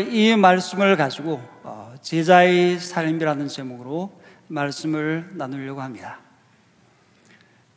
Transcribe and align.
이 0.00 0.36
말씀을 0.36 0.96
가지고 0.96 1.40
어, 1.62 1.94
제자의 2.02 2.78
삶이라는 2.78 3.48
제목으로 3.48 4.12
말씀을 4.48 5.30
나누려고 5.34 5.80
합니다. 5.80 6.18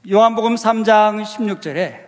요한복음 0.09 0.55
3장 0.55 1.23
16절에 1.23 2.05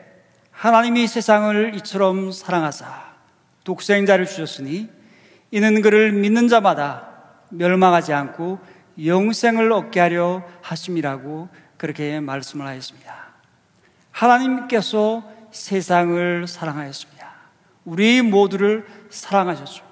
하나님이 0.52 1.08
세상을 1.08 1.76
이처럼 1.76 2.32
사랑하사 2.32 3.16
독생자를 3.64 4.26
주셨으니 4.26 4.90
이는 5.52 5.82
그를 5.82 6.12
믿는 6.12 6.48
자마다 6.48 7.10
멸망하지 7.50 8.14
않고 8.14 8.60
영생을 9.06 9.72
얻게 9.72 10.00
하려 10.00 10.44
하심이라고 10.62 11.50
그렇게 11.78 12.20
말씀을 12.20 12.66
하였습니다. 12.66 13.14
하나님께서 14.12 15.24
세상을 15.52 16.48
사랑하였습니다. 16.48 17.16
우리 17.86 18.22
모두를 18.22 18.86
사랑하셨죠. 19.10 19.85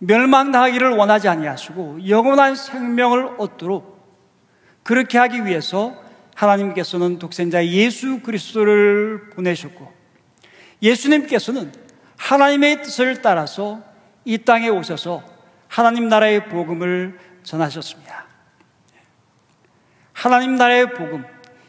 멸망당하기를 0.00 0.90
원하지 0.90 1.28
아니하시고 1.28 2.08
영원한 2.08 2.54
생명을 2.54 3.34
얻도록 3.38 4.00
그렇게 4.82 5.18
하기 5.18 5.44
위해서 5.44 5.94
하나님께서는 6.34 7.18
독생자 7.18 7.64
예수 7.66 8.20
그리스도를 8.20 9.30
보내셨고 9.30 9.92
예수님께서는 10.82 11.72
하나님의 12.16 12.82
뜻을 12.82 13.20
따라서 13.22 13.82
이 14.24 14.38
땅에 14.38 14.68
오셔서 14.68 15.22
하나님 15.68 16.08
나라의 16.08 16.48
복음을 16.48 17.18
전하셨습니다. 17.42 18.26
하나님 20.12 20.56
나라의 20.56 20.94
복음, 20.94 21.24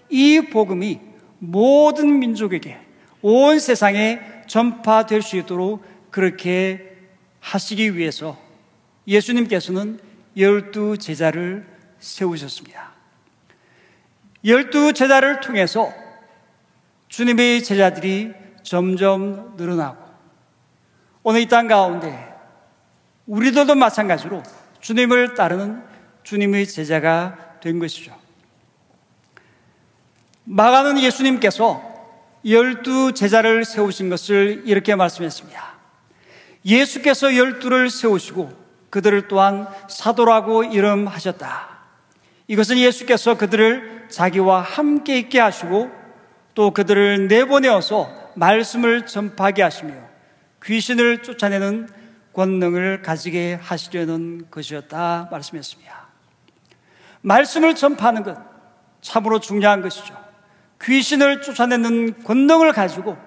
이 0.09 0.41
복음이 0.51 0.99
모든 1.39 2.19
민족에게 2.19 2.79
온 3.21 3.59
세상에 3.59 4.19
전파될 4.47 5.21
수 5.21 5.37
있도록 5.37 5.83
그렇게 6.11 6.90
하시기 7.41 7.97
위해서 7.97 8.39
예수님께서는 9.07 9.99
열두 10.37 10.97
제자를 10.97 11.67
세우셨습니다. 11.99 12.91
열두 14.45 14.93
제자를 14.93 15.41
통해서 15.41 15.91
주님의 17.09 17.63
제자들이 17.63 18.31
점점 18.63 19.55
늘어나고 19.57 20.01
오늘 21.23 21.41
이 21.41 21.47
땅 21.47 21.67
가운데 21.67 22.31
우리들도 23.27 23.75
마찬가지로 23.75 24.41
주님을 24.79 25.35
따르는 25.35 25.83
주님의 26.23 26.67
제자가 26.67 27.59
된 27.61 27.79
것이죠. 27.79 28.17
마가는 30.43 30.99
예수님께서 30.99 31.89
열두 32.45 33.13
제자를 33.13 33.63
세우신 33.65 34.09
것을 34.09 34.63
이렇게 34.65 34.95
말씀했습니다. 34.95 35.80
예수께서 36.65 37.35
열두를 37.35 37.89
세우시고 37.89 38.51
그들을 38.89 39.27
또한 39.27 39.67
사도라고 39.87 40.63
이름하셨다. 40.65 41.69
이것은 42.47 42.77
예수께서 42.77 43.37
그들을 43.37 44.07
자기와 44.09 44.61
함께 44.61 45.17
있게 45.17 45.39
하시고 45.39 45.89
또 46.53 46.71
그들을 46.71 47.27
내보내어서 47.27 48.31
말씀을 48.35 49.05
전파하게 49.05 49.63
하시며 49.63 49.93
귀신을 50.63 51.23
쫓아내는 51.23 51.87
권능을 52.33 53.01
가지게 53.01 53.59
하시려는 53.61 54.47
것이었다 54.51 55.29
말씀했습니다. 55.31 56.07
말씀을 57.21 57.75
전파하는 57.75 58.23
것 58.23 58.37
참으로 59.01 59.39
중요한 59.39 59.81
것이죠. 59.81 60.15
귀신을 60.81 61.41
쫓아내는 61.41 62.23
권능을 62.23 62.73
가지고 62.73 63.17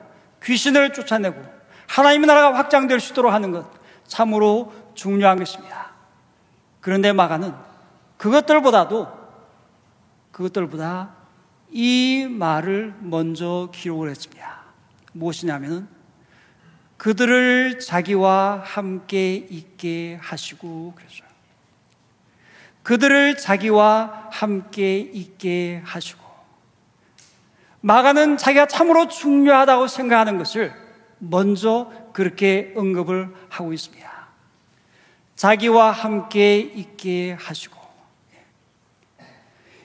귀신을 0.42 0.92
쫓아내고 0.92 1.53
하나님의 1.88 2.26
나라가 2.26 2.56
확장될 2.56 3.00
수 3.00 3.12
있도록 3.12 3.32
하는 3.32 3.52
것 3.52 3.70
참으로 4.06 4.72
중요한 4.94 5.38
것입니다. 5.38 5.92
그런데 6.80 7.12
마가는 7.12 7.52
그것들보다도 8.16 9.08
그것들보다 10.32 11.14
이 11.70 12.26
말을 12.28 12.94
먼저 13.00 13.68
기록을 13.72 14.10
했습니다. 14.10 14.62
무엇이냐면은 15.12 15.88
그들을 16.96 17.80
자기와 17.80 18.62
함께 18.64 19.34
있게 19.34 20.18
하시고 20.20 20.94
그랬어요. 20.94 21.28
그들을 22.82 23.38
자기와 23.38 24.28
함께 24.30 24.98
있게 24.98 25.82
하시고 25.84 26.22
마가는 27.80 28.36
자기가 28.36 28.66
참으로 28.66 29.08
중요하다고 29.08 29.88
생각하는 29.88 30.38
것을 30.38 30.83
먼저 31.18 31.90
그렇게 32.12 32.72
언급을 32.76 33.28
하고 33.48 33.72
있습니다. 33.72 34.14
자기와 35.36 35.90
함께 35.90 36.58
있게 36.58 37.32
하시고 37.32 37.76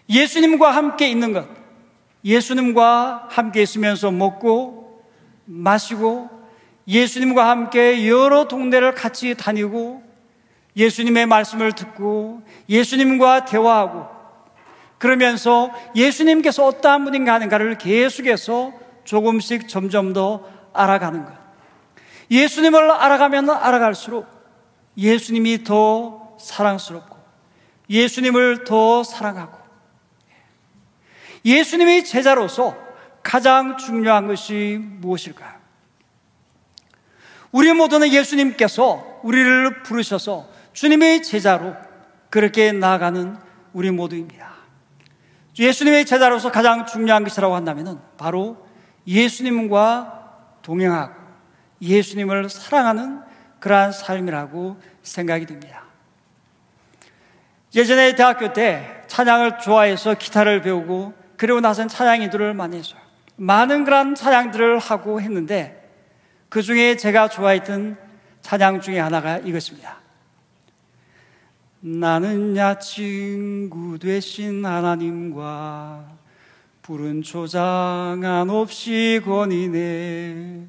예수님과 0.09 0.71
함께 0.71 1.09
있는 1.09 1.33
것 1.33 1.47
예수님과 2.23 3.27
함께 3.29 3.61
있으면서 3.61 4.11
먹고 4.11 5.03
마시고 5.45 6.29
예수님과 6.87 7.49
함께 7.49 8.07
여러 8.07 8.47
동네를 8.47 8.93
같이 8.95 9.35
다니고 9.35 10.03
예수님의 10.75 11.25
말씀을 11.27 11.73
듣고 11.73 12.41
예수님과 12.67 13.45
대화하고 13.45 14.07
그러면서 14.97 15.71
예수님께서 15.95 16.65
어떠한 16.65 17.05
분인가 17.05 17.33
하는가를 17.33 17.77
계속해서 17.77 18.73
조금씩 19.03 19.67
점점 19.67 20.13
더 20.13 20.45
알아가는 20.79 21.25
것. 21.25 21.33
예수님을 22.31 22.91
알아가면 22.91 23.49
알아갈수록 23.49 24.27
예수님이 24.97 25.63
더 25.63 26.37
사랑스럽고 26.39 27.17
예수님을 27.89 28.63
더 28.65 29.03
사랑하고 29.03 29.57
예수님의 31.43 32.05
제자로서 32.05 32.77
가장 33.23 33.77
중요한 33.77 34.27
것이 34.27 34.79
무엇일까요? 34.79 35.59
우리 37.51 37.73
모두는 37.73 38.11
예수님께서 38.11 39.19
우리를 39.23 39.83
부르셔서 39.83 40.47
주님의 40.73 41.23
제자로 41.23 41.75
그렇게 42.29 42.71
나아가는 42.71 43.37
우리 43.73 43.89
모두입니다. 43.89 44.53
예수님의 45.57 46.05
제자로서 46.05 46.51
가장 46.51 46.85
중요한 46.85 47.23
것이라고 47.23 47.55
한다면 47.55 48.01
바로 48.17 48.65
예수님과 49.07 50.18
동행하고 50.61 51.13
예수님을 51.81 52.49
사랑하는 52.49 53.21
그러한 53.59 53.91
삶이라고 53.91 54.79
생각이 55.01 55.45
듭니다. 55.45 55.83
예전에 57.75 58.15
대학교 58.15 58.51
때 58.53 59.03
찬양을 59.07 59.59
좋아해서 59.59 60.15
기타를 60.15 60.61
배우고 60.61 61.13
그리고 61.37 61.59
나서는 61.59 61.87
찬양 61.87 62.21
인도를 62.23 62.53
많이 62.53 62.77
했어요. 62.77 62.99
많은 63.35 63.85
그런 63.85 64.15
찬양들을 64.15 64.79
하고 64.79 65.21
했는데 65.21 65.89
그 66.49 66.61
중에 66.61 66.97
제가 66.97 67.29
좋아했던 67.29 67.97
찬양 68.41 68.81
중에 68.81 68.99
하나가 68.99 69.37
이것입니다. 69.37 69.99
나는 71.81 72.57
야 72.57 72.77
친구 72.77 73.97
되신 73.97 74.65
하나님과 74.65 76.18
푸른 76.89 77.21
초장 77.21 78.19
한없이 78.23 79.21
권이네. 79.23 80.65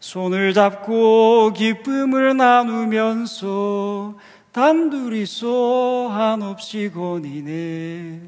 손을 0.00 0.52
잡고 0.54 1.52
기쁨을 1.52 2.36
나누면서 2.36 4.16
단둘이서 4.50 6.08
한없이 6.08 6.90
권이네. 6.92 8.22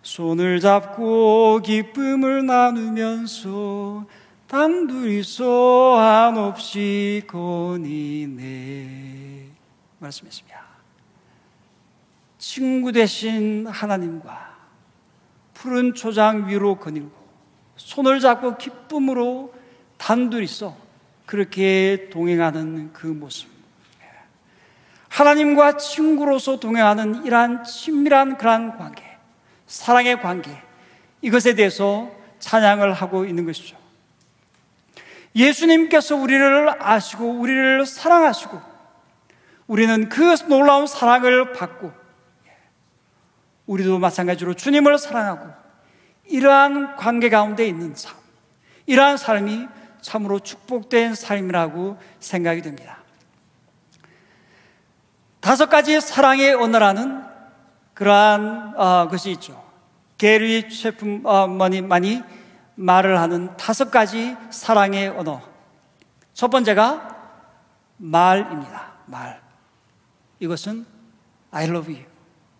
손을 0.00 0.60
잡고 0.60 1.60
기쁨을 1.62 2.46
나누면서 2.46 4.06
단둘이서 4.46 5.98
한없이 5.98 7.24
권이네. 7.28 8.38
말씀했습니다. 9.98 10.60
친구 12.38 12.90
되신 12.90 13.66
하나님과 13.66 14.49
푸른 15.60 15.92
초장 15.92 16.48
위로 16.48 16.76
거닐고 16.76 17.10
손을 17.76 18.20
잡고 18.20 18.56
기쁨으로 18.56 19.52
단둘이서 19.98 20.74
그렇게 21.26 22.08
동행하는 22.10 22.94
그 22.94 23.06
모습. 23.06 23.50
하나님과 25.08 25.76
친구로서 25.76 26.58
동행하는 26.58 27.26
이러한 27.26 27.64
친밀한 27.64 28.38
그러한 28.38 28.78
관계, 28.78 29.02
사랑의 29.66 30.22
관계, 30.22 30.50
이것에 31.20 31.54
대해서 31.54 32.10
찬양을 32.38 32.94
하고 32.94 33.26
있는 33.26 33.44
것이죠. 33.44 33.76
예수님께서 35.36 36.16
우리를 36.16 36.82
아시고 36.82 37.38
우리를 37.38 37.84
사랑하시고 37.84 38.60
우리는 39.66 40.08
그 40.08 40.36
놀라운 40.48 40.86
사랑을 40.86 41.52
받고 41.52 41.99
우리도 43.70 44.00
마찬가지로 44.00 44.54
주님을 44.54 44.98
사랑하고 44.98 45.46
이러한 46.26 46.96
관계 46.96 47.30
가운데 47.30 47.64
있는 47.68 47.94
삶, 47.94 48.16
이러한 48.86 49.16
삶이 49.16 49.68
참으로 50.00 50.40
축복된 50.40 51.14
삶이라고 51.14 51.96
생각이 52.18 52.62
됩니다. 52.62 52.98
다섯 55.38 55.68
가지 55.68 56.00
사랑의 56.00 56.52
언어라는 56.54 57.22
그러한 57.94 58.74
어, 58.76 59.08
것이 59.08 59.30
있죠. 59.32 59.62
게리 60.18 60.68
셰프만이 60.68 62.22
말을 62.74 63.20
하는 63.20 63.56
다섯 63.56 63.92
가지 63.92 64.36
사랑의 64.50 65.08
언어. 65.10 65.40
첫 66.34 66.48
번째가 66.48 67.16
말입니다. 67.98 68.94
말. 69.06 69.40
이것은 70.40 70.86
I 71.52 71.68
love 71.68 71.94
you. 71.94 72.06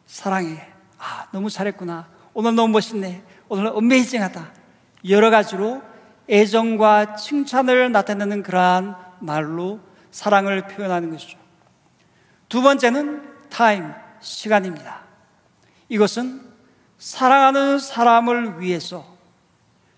사랑해. 0.07 0.70
아, 1.01 1.27
너무 1.33 1.49
잘했구나. 1.49 2.07
오늘 2.35 2.55
너무 2.55 2.73
멋있네. 2.75 3.25
오늘 3.49 3.69
어메이징하다. 3.75 4.53
여러 5.09 5.31
가지로 5.31 5.83
애정과 6.29 7.17
칭찬을 7.17 7.91
나타내는 7.91 8.43
그러한 8.43 8.95
말로 9.19 9.81
사랑을 10.11 10.67
표현하는 10.69 11.11
것이죠. 11.11 11.39
두 12.49 12.63
번째는 12.63 13.49
타임, 13.49 13.93
시간입니다. 14.21 15.01
이것은 15.89 16.43
사랑하는 16.99 17.79
사람을 17.79 18.61
위해서 18.61 19.17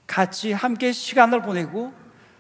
같이 0.07 0.53
함께 0.53 0.93
시간을 0.93 1.43
보내고 1.43 1.93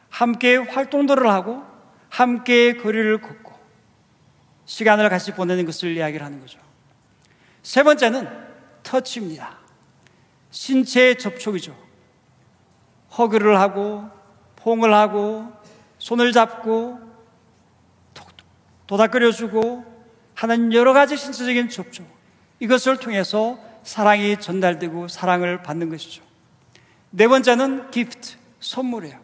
함께 0.08 0.56
활동들을 0.56 1.26
하고 1.28 1.64
함께 2.08 2.76
거리를 2.76 3.20
걷고 3.20 3.52
시간을 4.66 5.08
같이 5.08 5.32
보내는 5.32 5.66
것을 5.66 5.96
이야기를 5.96 6.24
하는 6.24 6.40
거죠. 6.40 6.58
세 7.62 7.82
번째는 7.82 8.51
터치입니다. 8.82 9.58
신체 10.50 11.14
접촉이죠. 11.16 11.76
허그를 13.16 13.58
하고 13.58 14.04
포옹을 14.56 14.92
하고 14.92 15.46
손을 15.98 16.32
잡고 16.32 16.98
도닥거려주고 18.86 19.84
하는 20.34 20.72
여러 20.72 20.92
가지 20.92 21.16
신체적인 21.16 21.68
접촉 21.68 22.06
이것을 22.60 22.98
통해서 22.98 23.58
사랑이 23.82 24.38
전달되고 24.38 25.08
사랑을 25.08 25.62
받는 25.62 25.90
것이죠. 25.90 26.22
네 27.10 27.28
번째는 27.28 27.90
기프트, 27.90 28.36
선물이에요. 28.60 29.20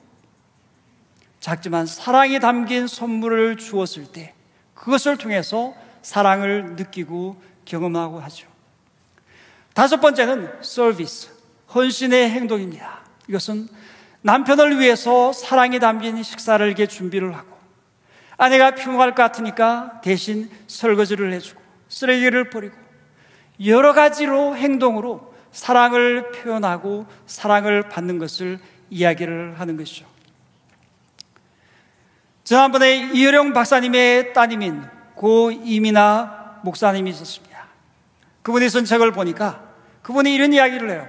작지만 1.40 1.86
사랑이 1.86 2.40
담긴 2.40 2.86
선물을 2.86 3.56
주었을 3.56 4.12
때 4.12 4.34
그것을 4.74 5.16
통해서 5.16 5.74
사랑을 6.02 6.76
느끼고 6.76 7.40
경험하고 7.64 8.20
하죠. 8.20 8.48
다섯 9.78 10.00
번째는 10.00 10.50
서비스, 10.60 11.30
헌신의 11.72 12.30
행동입니다. 12.30 12.98
이것은 13.28 13.68
남편을 14.22 14.80
위해서 14.80 15.32
사랑이 15.32 15.78
담긴 15.78 16.20
식사를 16.20 16.66
이렇게 16.66 16.88
준비를 16.88 17.36
하고 17.36 17.56
아내가 18.36 18.72
피곤할 18.72 19.14
것 19.14 19.22
같으니까 19.22 20.00
대신 20.02 20.50
설거지를 20.66 21.32
해주고 21.32 21.62
쓰레기를 21.90 22.50
버리고 22.50 22.74
여러 23.64 23.92
가지로 23.92 24.56
행동으로 24.56 25.32
사랑을 25.52 26.32
표현하고 26.32 27.06
사랑을 27.28 27.88
받는 27.88 28.18
것을 28.18 28.58
이야기를 28.90 29.60
하는 29.60 29.76
것이죠. 29.76 30.06
지난번에 32.42 33.12
이효령 33.12 33.52
박사님의 33.52 34.32
따님인 34.32 34.82
고 35.14 35.52
이민아 35.52 36.62
목사님이 36.64 37.10
있었습니다. 37.10 37.68
그분이 38.42 38.68
쓴 38.70 38.84
책을 38.84 39.12
보니까 39.12 39.67
그분이 40.08 40.34
이런 40.34 40.54
이야기를 40.54 40.90
해요. 40.90 41.06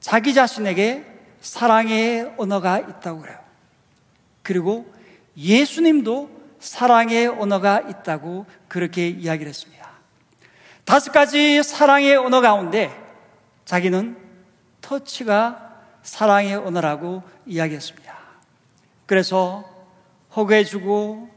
자기 0.00 0.32
자신에게 0.32 1.04
사랑의 1.42 2.32
언어가 2.38 2.78
있다고 2.78 3.20
그래요. 3.20 3.38
그리고 4.42 4.90
예수님도 5.36 6.30
사랑의 6.58 7.26
언어가 7.26 7.80
있다고 7.80 8.46
그렇게 8.66 9.08
이야기를 9.08 9.46
했습니다. 9.46 9.90
다섯 10.86 11.12
가지 11.12 11.62
사랑의 11.62 12.16
언어 12.16 12.40
가운데 12.40 12.90
자기는 13.66 14.16
터치가 14.80 15.82
사랑의 16.02 16.54
언어라고 16.54 17.22
이야기했습니다. 17.44 18.18
그래서 19.04 19.68
허그해주고 20.34 21.28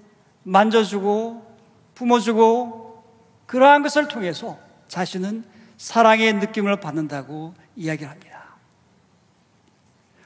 만져주고 0.44 1.58
품어주고 1.96 3.04
그러한 3.46 3.84
것을 3.84 4.08
통해서 4.08 4.58
자신은 4.88 5.55
사랑의 5.77 6.33
느낌을 6.33 6.80
받는다고 6.80 7.54
이야기를 7.75 8.10
합니다. 8.10 8.56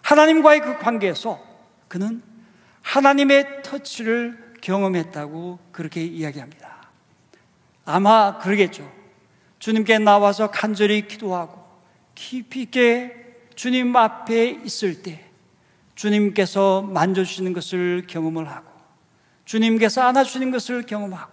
하나님과의 0.02 0.62
그 0.62 0.78
관계에서 0.78 1.40
그는 1.88 2.22
하나님의 2.82 3.64
터치를 3.64 4.56
경험했다고 4.62 5.60
그렇게 5.72 6.04
이야기합니다. 6.04 6.90
아마 7.86 8.38
그러겠죠. 8.38 8.90
주님께 9.60 10.00
나와서 10.00 10.50
간절히 10.50 11.08
기도하고 11.08 11.64
깊이 12.16 12.64
있게 12.64 13.16
주님 13.56 13.96
앞에 13.96 14.62
있을 14.64 15.02
때 15.02 15.26
주님께서 15.96 16.82
만져주시는 16.82 17.54
것을 17.54 18.06
경험을 18.08 18.50
하고 18.50 18.70
주님께서 19.46 20.02
안아주시는 20.02 20.52
것을 20.52 20.84
경험하고 20.84 21.32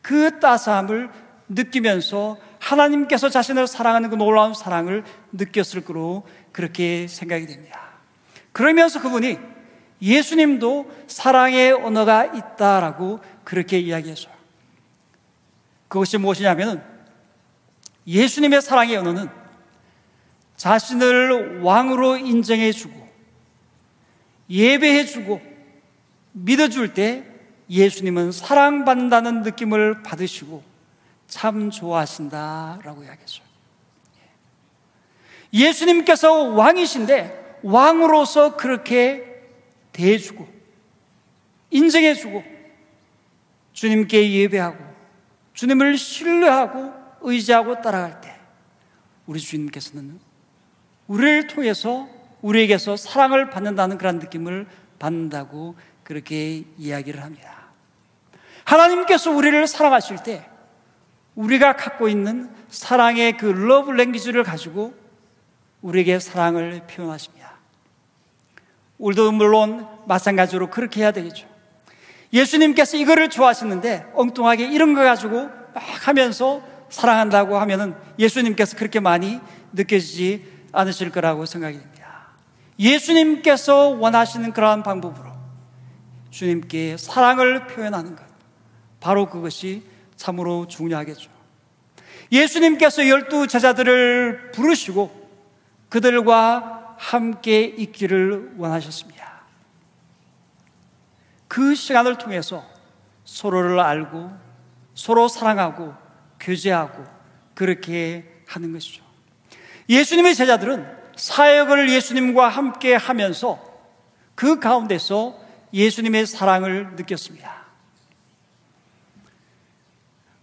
그 0.00 0.38
따스함을 0.38 1.10
느끼면서 1.48 2.38
하나님께서 2.66 3.28
자신을 3.28 3.68
사랑하는 3.68 4.10
그 4.10 4.16
놀라운 4.16 4.52
사랑을 4.52 5.04
느꼈을 5.32 5.84
거로 5.84 6.26
그렇게 6.50 7.06
생각이 7.06 7.46
됩니다. 7.46 7.80
그러면서 8.52 9.00
그분이 9.00 9.38
예수님도 10.02 10.90
사랑의 11.06 11.72
언어가 11.72 12.24
있다라고 12.24 13.20
그렇게 13.44 13.78
이야기했어요. 13.78 14.34
그것이 15.88 16.18
무엇이냐면은 16.18 16.82
예수님의 18.06 18.60
사랑의 18.60 18.96
언어는 18.96 19.28
자신을 20.56 21.60
왕으로 21.60 22.16
인정해 22.16 22.72
주고 22.72 23.06
예배해 24.50 25.04
주고 25.06 25.40
믿어줄 26.32 26.94
때 26.94 27.24
예수님은 27.70 28.32
사랑받는다는 28.32 29.42
느낌을 29.42 30.02
받으시고 30.02 30.75
참 31.28 31.70
좋아하신다라고 31.70 33.04
이야기했어요. 33.04 33.46
예수님께서 35.52 36.32
왕이신데 36.50 37.60
왕으로서 37.62 38.56
그렇게 38.56 39.42
대해주고 39.92 40.46
인정해주고 41.70 42.44
주님께 43.72 44.32
예배하고 44.32 44.84
주님을 45.54 45.96
신뢰하고 45.96 46.92
의지하고 47.22 47.80
따라갈 47.80 48.20
때 48.20 48.36
우리 49.26 49.40
주님께서는 49.40 50.20
우리를 51.08 51.46
통해서 51.46 52.08
우리에게서 52.42 52.96
사랑을 52.96 53.50
받는다는 53.50 53.98
그런 53.98 54.18
느낌을 54.18 54.66
받는다고 54.98 55.76
그렇게 56.04 56.64
이야기를 56.78 57.22
합니다. 57.22 57.66
하나님께서 58.64 59.30
우리를 59.30 59.66
사랑하실 59.66 60.22
때 60.22 60.48
우리가 61.36 61.76
갖고 61.76 62.08
있는 62.08 62.50
사랑의 62.68 63.36
그 63.36 63.46
love 63.46 63.92
language를 63.92 64.42
가지고 64.42 64.94
우리에게 65.82 66.18
사랑을 66.18 66.82
표현하십니다. 66.90 67.54
우리도 68.98 69.32
물론 69.32 69.86
마찬가지로 70.06 70.70
그렇게 70.70 71.02
해야 71.02 71.12
되겠죠. 71.12 71.46
예수님께서 72.32 72.96
이거를 72.96 73.30
좋아하시는데 73.30 74.12
엉뚱하게 74.14 74.66
이런 74.66 74.94
거 74.94 75.04
가지고 75.04 75.48
막 75.74 76.08
하면서 76.08 76.62
사랑한다고 76.88 77.58
하면은 77.58 77.94
예수님께서 78.18 78.76
그렇게 78.76 79.00
많이 79.00 79.40
느껴지지 79.72 80.44
않으실 80.72 81.10
거라고 81.10 81.46
생각이 81.46 81.78
됩니다. 81.78 82.28
예수님께서 82.78 83.88
원하시는 83.90 84.52
그러한 84.52 84.82
방법으로 84.82 85.32
주님께 86.30 86.96
사랑을 86.98 87.66
표현하는 87.66 88.16
것. 88.16 88.24
바로 89.00 89.26
그것이 89.26 89.82
참으로 90.16 90.66
중요하겠죠. 90.66 91.30
예수님께서 92.32 93.08
열두 93.08 93.46
제자들을 93.46 94.50
부르시고 94.52 95.26
그들과 95.88 96.96
함께 96.98 97.62
있기를 97.62 98.54
원하셨습니다. 98.56 99.26
그 101.48 101.74
시간을 101.74 102.18
통해서 102.18 102.64
서로를 103.24 103.78
알고 103.80 104.30
서로 104.94 105.28
사랑하고 105.28 105.94
교제하고 106.40 107.04
그렇게 107.54 108.42
하는 108.46 108.72
것이죠. 108.72 109.04
예수님의 109.88 110.34
제자들은 110.34 110.86
사역을 111.16 111.90
예수님과 111.90 112.48
함께 112.48 112.94
하면서 112.94 113.62
그 114.34 114.60
가운데서 114.60 115.38
예수님의 115.72 116.26
사랑을 116.26 116.94
느꼈습니다. 116.96 117.65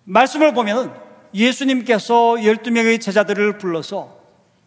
말씀을 0.06 0.54
보면 0.54 0.94
예수님께서 1.34 2.36
12명의 2.38 3.02
제자들을 3.02 3.58
불러서 3.58 4.20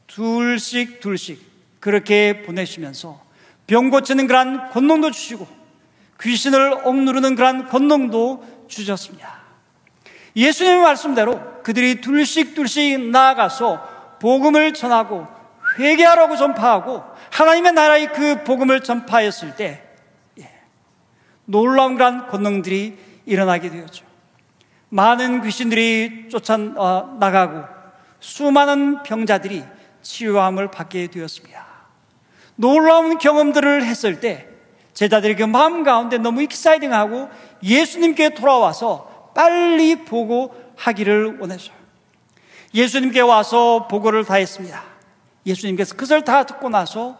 둘씩 0.07 1.01
둘씩 1.01 1.41
그렇게 1.81 2.43
보내시면서 2.43 3.21
병 3.67 3.91
고치는 3.91 4.27
그러한 4.27 4.71
권능도 4.71 5.11
주시고 5.11 5.47
귀신을 6.21 6.87
억누르는 6.87 7.35
그러한 7.35 7.69
권능도 7.69 8.67
주셨습니다. 8.69 9.37
예수님의 10.35 10.83
말씀대로 10.83 11.63
그들이 11.63 12.01
둘씩 12.01 12.55
둘씩 12.55 13.11
나아가서 13.11 14.19
복음을 14.21 14.73
전하고 14.73 15.27
회개하라고 15.79 16.37
전파하고 16.37 17.03
하나님의 17.31 17.73
나라의 17.73 18.13
그 18.13 18.45
복음을 18.45 18.81
전파했을 18.81 19.57
때 19.57 19.83
예, 20.39 20.51
놀라운 21.45 21.97
그런 21.97 22.27
권능들이 22.29 22.97
일어나게 23.27 23.71
되었죠. 23.71 24.06
많은 24.97 25.43
귀신들이 25.43 26.31
쫓아 26.31 26.55
어, 26.55 27.17
나가고 27.21 27.65
수많은 28.19 29.03
병자들이 29.03 29.63
치유함을 30.01 30.71
받게 30.71 31.09
되었습니다. 31.09 31.67
놀라운 32.55 33.19
경험들을 33.19 33.85
했을 33.85 34.21
때 34.21 34.49
제자들이 34.95 35.37
그 35.37 35.43
마음 35.43 35.85
가운데 35.85 36.17
너무 36.17 36.43
익사이딩하고 36.43 37.29
예수님께 37.63 38.31
돌아와서 38.31 39.33
빨리 39.35 40.07
보고 40.07 40.55
하기를 40.77 41.41
원했어요. 41.41 41.77
예수님께 42.73 43.21
와서 43.21 43.89
보고를 43.89 44.25
다 44.25 44.37
했습니다. 44.37 44.83
예수님께서 45.45 45.95
그것을 45.95 46.25
다 46.25 46.45
듣고 46.45 46.71
나서 46.71 47.19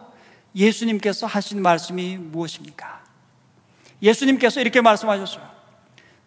예수님께서 0.55 1.27
하신 1.27 1.61
말씀이 1.61 2.17
무엇입니까? 2.17 3.03
예수님께서 4.01 4.61
이렇게 4.61 4.81
말씀하셨어요. 4.81 5.47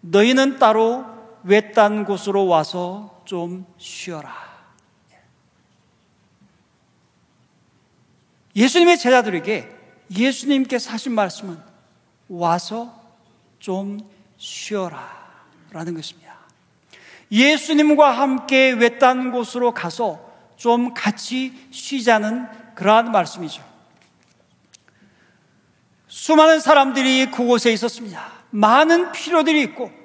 너희는 0.03 0.61
따로 0.61 1.20
외딴 1.45 2.05
곳으로 2.05 2.47
와서 2.47 3.23
좀 3.25 3.67
쉬어라. 3.79 4.51
예수님의 8.57 8.99
제자들에게 8.99 9.69
예수님께서 10.17 10.91
하신 10.91 11.13
말씀은 11.13 11.59
와서 12.29 13.01
좀 13.59 13.99
쉬어라 14.39 15.09
라는 15.71 15.95
것입니다. 15.95 16.35
예수님과 17.31 18.11
함께 18.11 18.73
외딴 18.73 19.31
곳으로 19.31 19.73
가서 19.73 20.29
좀 20.57 20.93
같이 20.95 21.69
쉬자는 21.71 22.75
그러한 22.75 23.13
말씀이죠. 23.13 23.65
수많은 26.09 26.59
사람들이 26.59 27.31
그곳에 27.31 27.73
있었습니다. 27.73 28.33
많은 28.51 29.13
필요들이 29.13 29.63
있고 29.63 30.00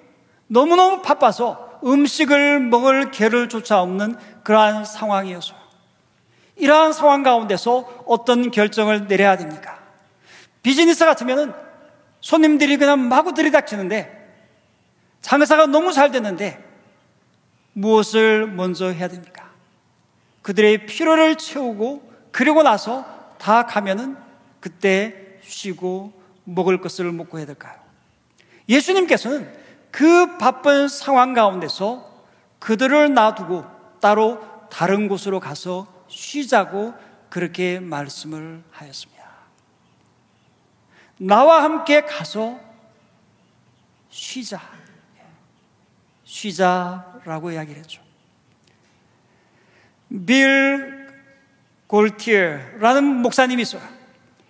너무너무 0.47 1.01
바빠서 1.01 1.79
음식을 1.83 2.59
먹을 2.59 3.11
개를 3.11 3.49
조차 3.49 3.81
없는 3.81 4.15
그러한 4.43 4.85
상황이어서 4.85 5.55
이러한 6.55 6.93
상황 6.93 7.23
가운데서 7.23 8.03
어떤 8.05 8.51
결정을 8.51 9.07
내려야 9.07 9.37
됩니까? 9.37 9.79
비즈니스 10.63 11.05
같으면은 11.05 11.53
손님들이 12.21 12.77
그냥 12.77 13.07
마구 13.07 13.33
들이닥치는데 13.33 14.25
장사가 15.21 15.67
너무 15.67 15.91
잘 15.91 16.11
됐는데 16.11 16.63
무엇을 17.73 18.47
먼저 18.47 18.87
해야 18.87 19.07
됩니까? 19.07 19.49
그들의 20.41 20.85
필요를 20.85 21.37
채우고 21.37 22.11
그리고 22.31 22.63
나서 22.63 23.05
다 23.37 23.65
가면은 23.65 24.15
그때 24.59 25.39
쉬고 25.41 26.13
먹을 26.43 26.79
것을 26.79 27.11
먹고 27.11 27.37
해야 27.37 27.45
될까요? 27.45 27.73
예수님께서는 28.69 29.64
그 29.95 30.37
바쁜 30.37 30.89
상황 30.89 31.33
가운데서 31.33 32.05
그들을 32.59 33.13
놔두고 33.13 33.63
따로 34.01 34.43
다른 34.69 35.07
곳으로 35.07 35.39
가서 35.39 35.87
쉬자고 36.09 36.93
그렇게 37.29 37.79
말씀을 37.79 38.61
하였습니다. 38.71 39.23
나와 41.17 41.63
함께 41.63 42.01
가서 42.01 42.59
쉬자. 44.09 44.61
쉬자라고 46.25 47.51
이야기를 47.51 47.79
했죠. 47.79 48.01
빌 50.27 51.07
골티어라는 51.87 53.21
목사님이 53.21 53.61
있어요. 53.61 53.81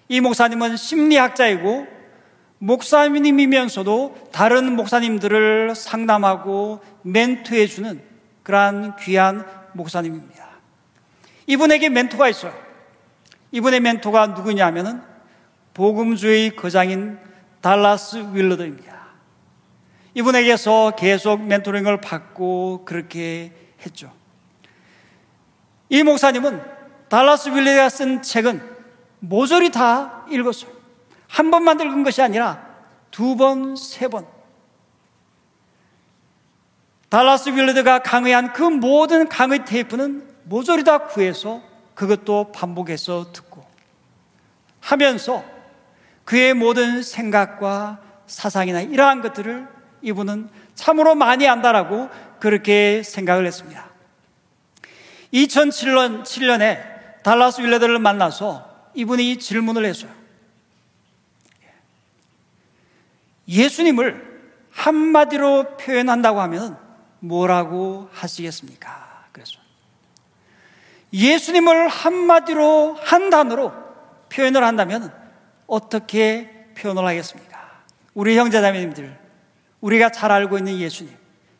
이 0.10 0.22
목사님은 0.22 0.76
심리학자이고 0.76 1.95
목사님이면서도 2.66 4.30
다른 4.32 4.76
목사님들을 4.76 5.76
상담하고 5.76 6.82
멘토해 7.04 7.68
주는 7.68 8.02
그러한 8.42 8.96
귀한 8.98 9.46
목사님입니다. 9.74 10.46
이분에게 11.46 11.90
멘토가 11.90 12.28
있어요. 12.28 12.54
이분의 13.52 13.82
멘토가 13.82 14.28
누구냐면은 14.28 15.02
복음주의 15.76 16.56
거장인 16.56 17.20
달라스 17.62 18.30
윌러드입니다. 18.34 18.96
이분에게서 20.16 20.94
계속 20.98 21.42
멘토링을 21.44 22.02
받고 22.02 22.86
그렇게 22.86 23.52
했죠. 23.86 24.12
이 25.90 26.02
목사님은 26.02 26.64
달라스 27.10 27.50
윌러드가 27.50 27.90
쓴 27.90 28.24
책은 28.24 28.62
모조리 29.20 29.70
다 29.70 30.26
읽었어요. 30.32 30.85
한 31.36 31.52
번만 31.52 31.78
읽은 31.82 32.04
것이 32.04 32.22
아니라 32.22 32.66
두 33.12 33.36
번, 33.36 33.76
세 33.76 34.08
번. 34.08 34.26
달라스 37.10 37.50
윌러드가 37.50 38.00
강의한 38.00 38.54
그 38.54 38.64
모든 38.64 39.28
강의 39.28 39.66
테이프는 39.66 40.26
모조리 40.46 40.86
다 40.86 41.00
구해서 41.00 41.62
그것도 41.94 42.54
반복해서 42.54 43.34
듣고 43.34 43.66
하면서 44.80 45.44
그의 46.24 46.54
모든 46.54 47.04
생각과 47.04 48.00
사상이나 48.28 48.80
이러한 48.80 49.22
것들을 49.22 49.68
이분은 50.04 50.48
참으로 50.74 51.16
많이 51.16 51.50
안다라고 51.50 52.10
그렇게 52.40 53.04
생각을 53.04 53.46
했습니다. 53.46 53.90
2007년, 55.34 56.24
7년에 56.24 57.24
달라스 57.24 57.60
윌레드를 57.60 58.00
만나서 58.00 58.90
이분이 58.94 59.40
질문을 59.40 59.84
했어요. 59.84 60.25
예수님을 63.48 64.36
한마디로 64.72 65.78
표현한다고 65.78 66.42
하면 66.42 66.78
뭐라고 67.20 68.10
하시겠습니까? 68.12 69.26
그래서 69.32 69.58
예수님을 71.14 71.88
한마디로 71.88 72.98
한 73.00 73.30
단어로 73.30 73.72
표현을 74.30 74.64
한다면 74.64 75.14
어떻게 75.68 76.68
표현을 76.78 77.06
하겠습니까? 77.06 77.56
우리 78.14 78.38
형제자매님들, 78.38 79.18
우리가 79.82 80.10
잘 80.10 80.32
알고 80.32 80.58
있는 80.58 80.78
예수님. 80.78 81.14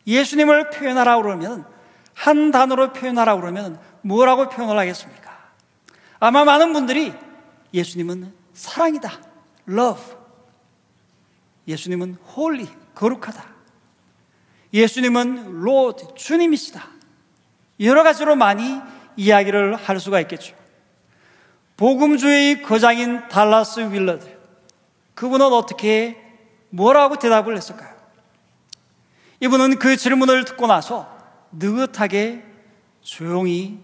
예수님을 0.06 0.70
표현하라 0.70 1.20
그러면 1.22 1.64
한 2.14 2.50
단어로 2.50 2.92
표현하라 2.92 3.36
그러면 3.36 3.78
뭐라고 4.02 4.48
표현을 4.48 4.78
하겠습니까? 4.78 5.36
아마 6.18 6.44
많은 6.44 6.72
분들이 6.72 7.12
예수님은 7.74 8.32
사랑이다. 8.54 9.10
love. 9.68 10.15
예수님은 11.66 12.16
holy. 12.36 12.68
거룩하다. 12.94 13.44
예수님은 14.72 15.62
Lord. 15.62 16.06
주님이시다. 16.14 16.86
여러 17.80 18.02
가지로 18.02 18.36
많이 18.36 18.80
이야기를 19.16 19.76
할 19.76 20.00
수가 20.00 20.20
있겠죠. 20.22 20.56
복음주의 21.76 22.62
거장인 22.62 23.28
달라스 23.28 23.80
윌러드. 23.92 24.36
그분은 25.14 25.46
어떻게 25.52 26.22
뭐라고 26.70 27.18
대답을 27.18 27.56
했을까요? 27.56 27.94
이분은 29.40 29.78
그 29.78 29.96
질문을 29.96 30.44
듣고 30.46 30.66
나서 30.66 31.14
느긋하게 31.52 32.44
조용히 33.02 33.78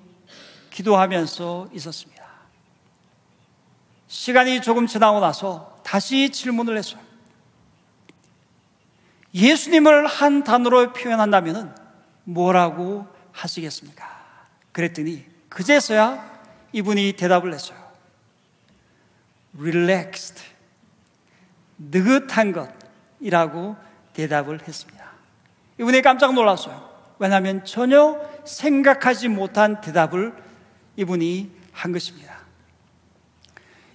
기도하면서 0.71 1.69
있었습니다. 1.73 2.23
시간이 4.09 4.62
조금 4.62 4.87
지나고 4.87 5.21
나서 5.21 5.79
다시 5.85 6.31
질문을 6.31 6.79
했어요. 6.79 7.01
예수님을 9.35 10.07
한 10.07 10.45
단어로 10.45 10.93
표현한다면 10.93 11.77
뭐라고 12.25 13.07
하시겠습니까? 13.33 14.07
그랬더니 14.73 15.25
그제서야 15.49 16.41
이분이 16.73 17.15
대답을 17.15 17.53
했어요. 17.53 17.79
relaxed. 19.59 20.43
느긋한 21.79 22.53
것이라고 23.21 23.77
대답을 24.12 24.61
했습니다. 24.67 25.12
이분이 25.79 26.03
깜짝 26.03 26.35
놀랐어요. 26.35 26.91
왜냐하면 27.19 27.65
전혀 27.65 28.21
생각하지 28.45 29.29
못한 29.29 29.81
대답을 29.81 30.35
이분이 30.97 31.51
한 31.73 31.93
것입니다. 31.93 32.41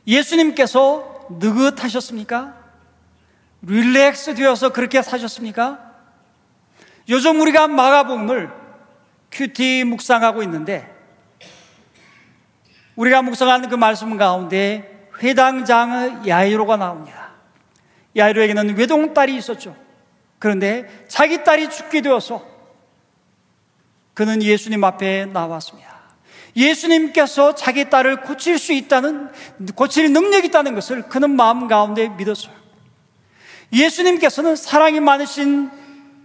예수님께서 0.05 1.27
느긋하셨습니까? 1.39 2.56
릴렉스 3.61 4.35
되어서 4.35 4.69
그렇게 4.69 5.01
사셨습니까? 5.01 5.79
요즘 7.09 7.39
우리가 7.41 7.67
마가복음을 7.67 8.51
큐티 9.31 9.83
묵상하고 9.85 10.43
있는데 10.43 10.93
우리가 12.95 13.21
묵상하는 13.21 13.69
그 13.69 13.75
말씀 13.75 14.17
가운데 14.17 15.09
회당장의 15.21 16.27
야이로가 16.27 16.77
나옵니다. 16.77 17.31
야이로에게는 18.15 18.77
외동딸이 18.77 19.35
있었죠. 19.35 19.75
그런데 20.39 21.05
자기 21.07 21.43
딸이 21.43 21.69
죽게 21.69 22.01
되어서 22.01 22.45
그는 24.13 24.41
예수님 24.41 24.83
앞에 24.83 25.25
나왔습니다. 25.25 25.95
예수님께서 26.55 27.53
자기 27.53 27.87
딸을 27.89 28.21
고칠 28.21 28.57
수 28.57 28.73
있다는, 28.73 29.29
고칠 29.75 30.11
능력이 30.11 30.47
있다는 30.47 30.73
것을 30.73 31.03
그는 31.03 31.35
마음 31.35 31.67
가운데 31.67 32.09
믿었어요. 32.09 32.55
예수님께서는 33.71 34.55
사랑이 34.55 34.99
많으신 34.99 35.69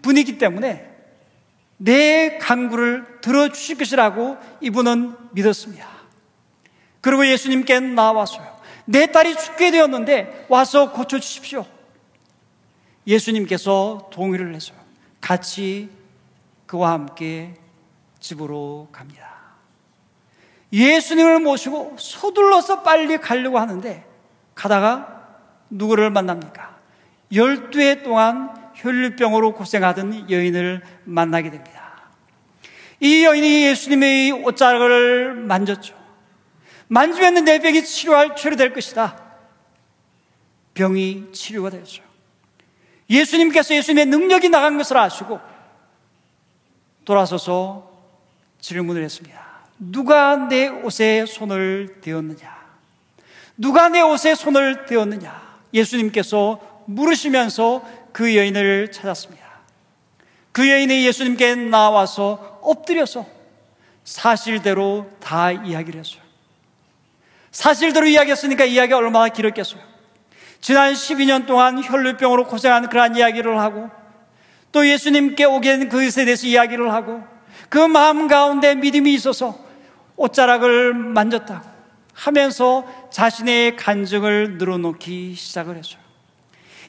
분이기 0.02 0.38
때문에 0.38 0.90
내 1.76 2.38
강구를 2.38 3.20
들어주실 3.20 3.78
것이라고 3.78 4.36
이분은 4.60 5.16
믿었습니다. 5.32 5.88
그리고 7.00 7.26
예수님께 7.26 7.80
나와서요. 7.80 8.60
내 8.84 9.06
딸이 9.06 9.36
죽게 9.36 9.70
되었는데 9.70 10.46
와서 10.48 10.92
고쳐주십시오. 10.92 11.66
예수님께서 13.06 14.08
동의를 14.12 14.54
해서 14.54 14.74
같이 15.20 15.90
그와 16.66 16.92
함께 16.92 17.54
집으로 18.20 18.88
갑니다. 18.92 19.32
예수님을 20.72 21.40
모시고 21.40 21.96
서둘러서 21.98 22.82
빨리 22.82 23.18
가려고 23.18 23.58
하는데 23.58 24.06
가다가 24.54 25.26
누구를 25.68 26.10
만납니까? 26.10 26.71
12해 27.32 28.02
동안 28.02 28.54
혈류병으로 28.74 29.54
고생하던 29.54 30.30
여인을 30.30 30.82
만나게 31.04 31.50
됩니다. 31.50 31.82
이 33.00 33.24
여인이 33.24 33.64
예수님의 33.66 34.32
옷자락을 34.32 35.34
만졌죠. 35.34 35.94
만지면 36.88 37.44
내 37.44 37.58
병이 37.58 37.84
치료할, 37.84 38.36
치료될 38.36 38.72
것이다. 38.72 39.20
병이 40.74 41.32
치료가 41.32 41.70
되었죠. 41.70 42.02
예수님께서 43.08 43.74
예수님의 43.74 44.06
능력이 44.06 44.48
나간 44.48 44.78
것을 44.78 44.96
아시고 44.96 45.40
돌아서서 47.04 47.90
질문을 48.60 49.02
했습니다. 49.02 49.40
누가 49.78 50.36
내 50.36 50.68
옷에 50.68 51.26
손을 51.26 52.00
대었느냐? 52.00 52.62
누가 53.56 53.88
내 53.88 54.00
옷에 54.00 54.34
손을 54.34 54.86
대었느냐? 54.86 55.60
예수님께서 55.74 56.71
물으시면서 56.86 57.82
그 58.12 58.36
여인을 58.36 58.92
찾았습니다. 58.92 59.42
그 60.52 60.68
여인이 60.68 61.06
예수님께 61.06 61.54
나와서 61.54 62.58
엎드려서 62.62 63.26
사실대로 64.04 65.10
다 65.20 65.50
이야기를 65.50 66.00
했어요. 66.00 66.22
사실대로 67.50 68.06
이야기했으니까 68.06 68.64
이야기가 68.64 68.96
얼마나 68.96 69.28
길었겠어요. 69.28 69.80
지난 70.60 70.92
12년 70.92 71.46
동안 71.46 71.82
혈류병으로 71.82 72.46
고생한 72.46 72.88
그러한 72.88 73.16
이야기를 73.16 73.58
하고 73.58 73.90
또 74.70 74.88
예수님께 74.88 75.44
오게 75.44 75.78
된 75.78 75.88
그것에 75.88 76.24
대해서 76.24 76.46
이야기를 76.46 76.92
하고 76.92 77.22
그 77.68 77.78
마음 77.78 78.28
가운데 78.28 78.74
믿음이 78.74 79.12
있어서 79.14 79.58
옷자락을 80.16 80.94
만졌다고 80.94 81.68
하면서 82.14 82.84
자신의 83.10 83.76
간증을 83.76 84.58
늘어놓기 84.58 85.34
시작을 85.34 85.76
했어요. 85.76 86.01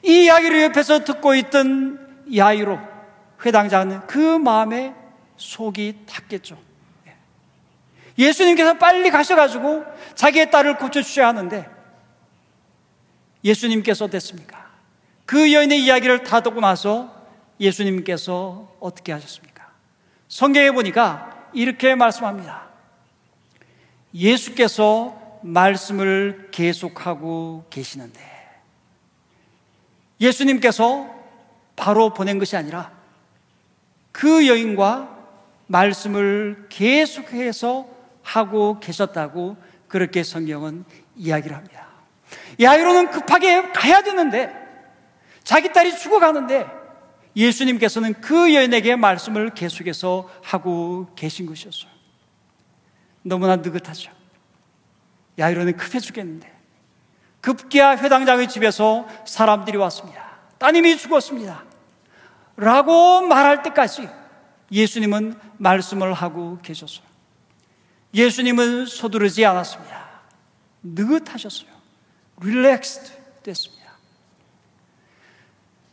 이 0.04 0.24
이야기를 0.24 0.62
옆에서 0.64 1.02
듣고 1.04 1.34
있던 1.34 2.26
야이로 2.34 2.78
회당장은 3.44 4.06
그 4.06 4.18
마음에 4.18 4.94
속이 5.36 6.00
탔겠죠. 6.06 6.58
예수님께서 8.18 8.74
빨리 8.74 9.10
가셔가지고 9.10 9.84
자기의 10.14 10.50
딸을 10.50 10.76
고쳐주셔야 10.76 11.28
하는데 11.28 11.68
예수님께서 13.42 14.06
됐습니까? 14.06 14.70
그 15.26 15.52
여인의 15.52 15.82
이야기를 15.82 16.22
다 16.22 16.40
듣고 16.40 16.60
나서 16.60 17.12
예수님께서 17.58 18.76
어떻게 18.80 19.12
하셨습니까? 19.12 19.70
성경에 20.28 20.70
보니까 20.70 21.48
이렇게 21.52 21.94
말씀합니다. 21.94 22.68
예수께서 24.14 25.40
말씀을 25.42 26.48
계속하고 26.52 27.66
계시는데 27.70 28.33
예수님께서 30.24 31.14
바로 31.76 32.14
보낸 32.14 32.38
것이 32.38 32.56
아니라 32.56 32.92
그 34.10 34.46
여인과 34.46 35.14
말씀을 35.66 36.66
계속해서 36.68 37.86
하고 38.22 38.80
계셨다고 38.80 39.56
그렇게 39.88 40.22
성경은 40.22 40.84
이야기를 41.16 41.56
합니다. 41.56 41.88
야이로는 42.60 43.10
급하게 43.10 43.70
가야 43.72 44.02
되는데 44.02 44.52
자기 45.42 45.72
딸이 45.72 45.98
죽어가는데 45.98 46.66
예수님께서는 47.36 48.14
그 48.20 48.54
여인에게 48.54 48.96
말씀을 48.96 49.50
계속해서 49.50 50.30
하고 50.42 51.08
계신 51.16 51.46
것이었어요. 51.46 51.90
너무나 53.22 53.56
느긋하죠. 53.56 54.12
야이로는 55.38 55.76
급해 55.76 55.98
죽겠는데 55.98 56.53
급기야 57.44 57.98
회당장의 57.98 58.48
집에서 58.48 59.06
사람들이 59.26 59.76
왔습니다. 59.76 60.38
따님이 60.56 60.96
죽었습니다. 60.96 61.62
라고 62.56 63.20
말할 63.20 63.62
때까지 63.62 64.08
예수님은 64.72 65.38
말씀을 65.58 66.14
하고 66.14 66.58
계셨어요. 66.62 67.04
예수님은 68.14 68.86
서두르지 68.86 69.44
않았습니다. 69.44 70.22
느긋하셨어요. 70.82 71.68
릴렉스드 72.40 73.12
됐습니다. 73.42 73.92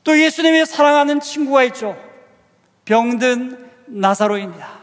또 0.05 0.17
예수님이 0.17 0.65
사랑하는 0.65 1.19
친구가 1.19 1.65
있죠. 1.65 2.01
병든 2.85 3.71
나사로입니다. 3.87 4.79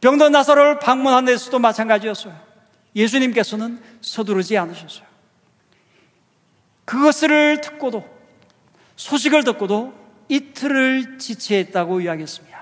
병든 0.00 0.30
나사로를 0.30 0.78
방문한 0.78 1.24
데서도 1.24 1.58
마찬가지였어요. 1.58 2.38
예수님께서는 2.94 3.82
서두르지 4.00 4.56
않으셨어요. 4.56 5.09
그것을 6.90 7.60
듣고도 7.60 8.04
소식을 8.96 9.44
듣고도 9.44 9.94
이틀을 10.28 11.18
지체했다고 11.18 12.00
이야기했습니다. 12.00 12.58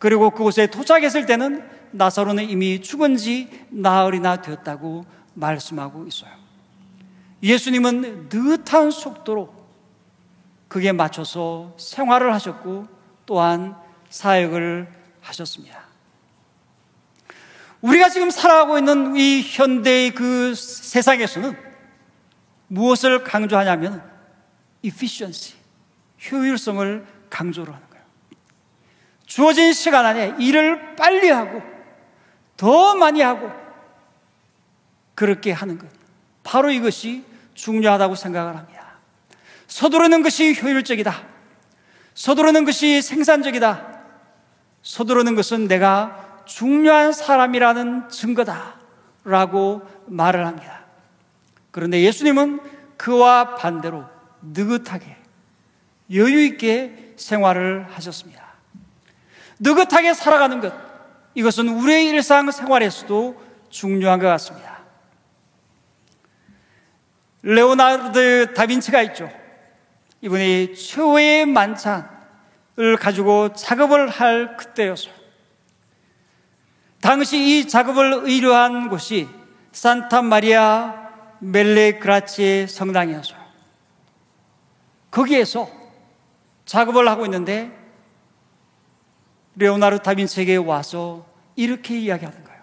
그리고 0.00 0.30
그곳에 0.30 0.66
도착했을 0.66 1.24
때는 1.24 1.64
나사로는 1.92 2.50
이미 2.50 2.82
죽은 2.82 3.16
지 3.16 3.66
나흘이나 3.70 4.42
되었다고 4.42 5.04
말씀하고 5.34 6.08
있어요. 6.08 6.32
예수님은 7.40 8.30
느긋한 8.32 8.90
속도로 8.90 9.54
그게 10.66 10.90
맞춰서 10.90 11.76
생활을 11.78 12.34
하셨고 12.34 12.88
또한 13.26 13.76
사역을 14.10 14.92
하셨습니다. 15.20 15.84
우리가 17.80 18.08
지금 18.08 18.30
살아가고 18.30 18.76
있는 18.76 19.14
이 19.14 19.40
현대의 19.40 20.16
그 20.16 20.52
세상에서는 20.56 21.67
무엇을 22.68 23.24
강조하냐면 23.24 24.02
efficiency, 24.82 25.58
효율성을 26.30 27.06
강조를 27.30 27.74
하는 27.74 27.88
거예요. 27.90 28.04
주어진 29.26 29.72
시간 29.72 30.06
안에 30.06 30.34
일을 30.38 30.96
빨리 30.96 31.28
하고 31.28 31.62
더 32.56 32.94
많이 32.94 33.20
하고 33.20 33.50
그렇게 35.14 35.52
하는 35.52 35.78
것. 35.78 35.88
바로 36.44 36.70
이것이 36.70 37.24
중요하다고 37.54 38.14
생각을 38.14 38.56
합니다. 38.56 38.98
서두르는 39.66 40.22
것이 40.22 40.54
효율적이다. 40.60 41.26
서두르는 42.14 42.64
것이 42.64 43.02
생산적이다. 43.02 43.98
서두르는 44.82 45.34
것은 45.34 45.68
내가 45.68 46.42
중요한 46.46 47.12
사람이라는 47.12 48.08
증거다. 48.08 48.76
라고 49.24 49.82
말을 50.06 50.46
합니다. 50.46 50.77
그런데 51.78 52.02
예수님은 52.02 52.58
그와 52.96 53.54
반대로 53.54 54.04
느긋하게 54.42 55.16
여유 56.12 56.42
있게 56.42 57.12
생활을 57.14 57.86
하셨습니다. 57.90 58.42
느긋하게 59.60 60.12
살아가는 60.12 60.60
것. 60.60 60.74
이것은 61.36 61.68
우리의 61.68 62.06
일상 62.06 62.50
생활에서도 62.50 63.40
중요한 63.70 64.18
것 64.18 64.26
같습니다. 64.26 64.80
레오나르드 67.42 68.54
다빈치가 68.54 69.00
있죠. 69.02 69.30
이분이 70.20 70.74
최후의 70.74 71.46
만찬을 71.46 72.96
가지고 72.98 73.52
작업을 73.52 74.08
할 74.08 74.56
그때였어요. 74.56 75.14
당시 77.00 77.38
이 77.38 77.68
작업을 77.68 78.22
의뢰한 78.24 78.88
곳이 78.88 79.28
산타 79.70 80.22
마리아 80.22 81.07
멜레 81.40 81.98
그라치의 81.98 82.68
성당이었어요. 82.68 83.38
거기에서 85.10 85.70
작업을 86.66 87.08
하고 87.08 87.24
있는데 87.24 87.72
레오나르 89.56 89.98
다빈치에게 90.00 90.56
와서 90.56 91.26
이렇게 91.56 91.98
이야기하는 91.98 92.44
거예요. 92.44 92.62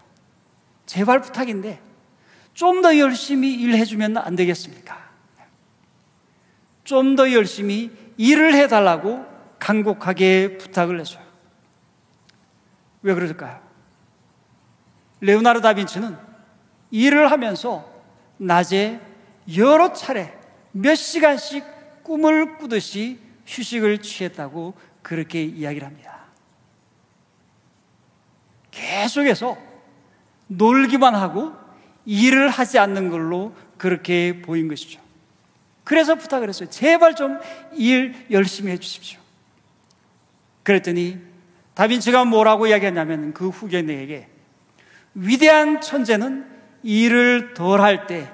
제발 0.86 1.22
부탁인데 1.22 1.82
좀 2.54 2.82
더 2.82 2.98
열심히 2.98 3.54
일해주면 3.56 4.18
안 4.18 4.36
되겠습니까? 4.36 4.98
좀 6.86 7.16
더 7.16 7.32
열심히 7.34 7.92
일을 8.18 8.54
해달라고 8.54 9.26
간곡하게 9.60 10.58
부탁을 10.58 11.00
했어요. 11.00 11.24
왜 13.02 13.14
그럴까요? 13.14 13.60
레오나르 15.22 15.62
다빈치는 15.62 16.18
일을 16.92 17.32
하면서 17.32 17.95
낮에 18.38 19.00
여러 19.58 19.94
차례 19.94 20.34
몇 20.72 20.96
시간씩 20.96 21.64
꿈을 22.04 22.58
꾸듯이 22.58 23.20
휴식을 23.46 24.00
취했다고 24.00 24.74
그렇게 25.02 25.44
이야기를 25.44 25.88
합니다. 25.88 26.26
계속해서 28.72 29.58
놀기만 30.48 31.16
하고 31.16 31.54
일을 32.06 32.50
하지 32.50 32.78
않는 32.78 33.10
걸로 33.10 33.54
그렇게 33.78 34.42
보인 34.42 34.68
것이죠. 34.68 35.00
그래서 35.84 36.16
부탁을 36.16 36.50
했어요. 36.50 36.70
제발 36.70 37.16
좀 37.16 37.40
일 37.74 38.16
열심히 38.32 38.72
해 38.72 38.78
주십시오. 38.78 39.20
그랬더니 40.64 41.20
다빈치가 41.76 42.26
뭐라고 42.26 42.68
이야기했냐면 42.68 43.34
그 43.34 43.50
후견에게 43.50 44.28
위대한 45.14 45.82
천재는 45.82 46.55
일을 46.86 47.56
덜 47.56 47.82
할 47.82 48.06
때 48.06 48.32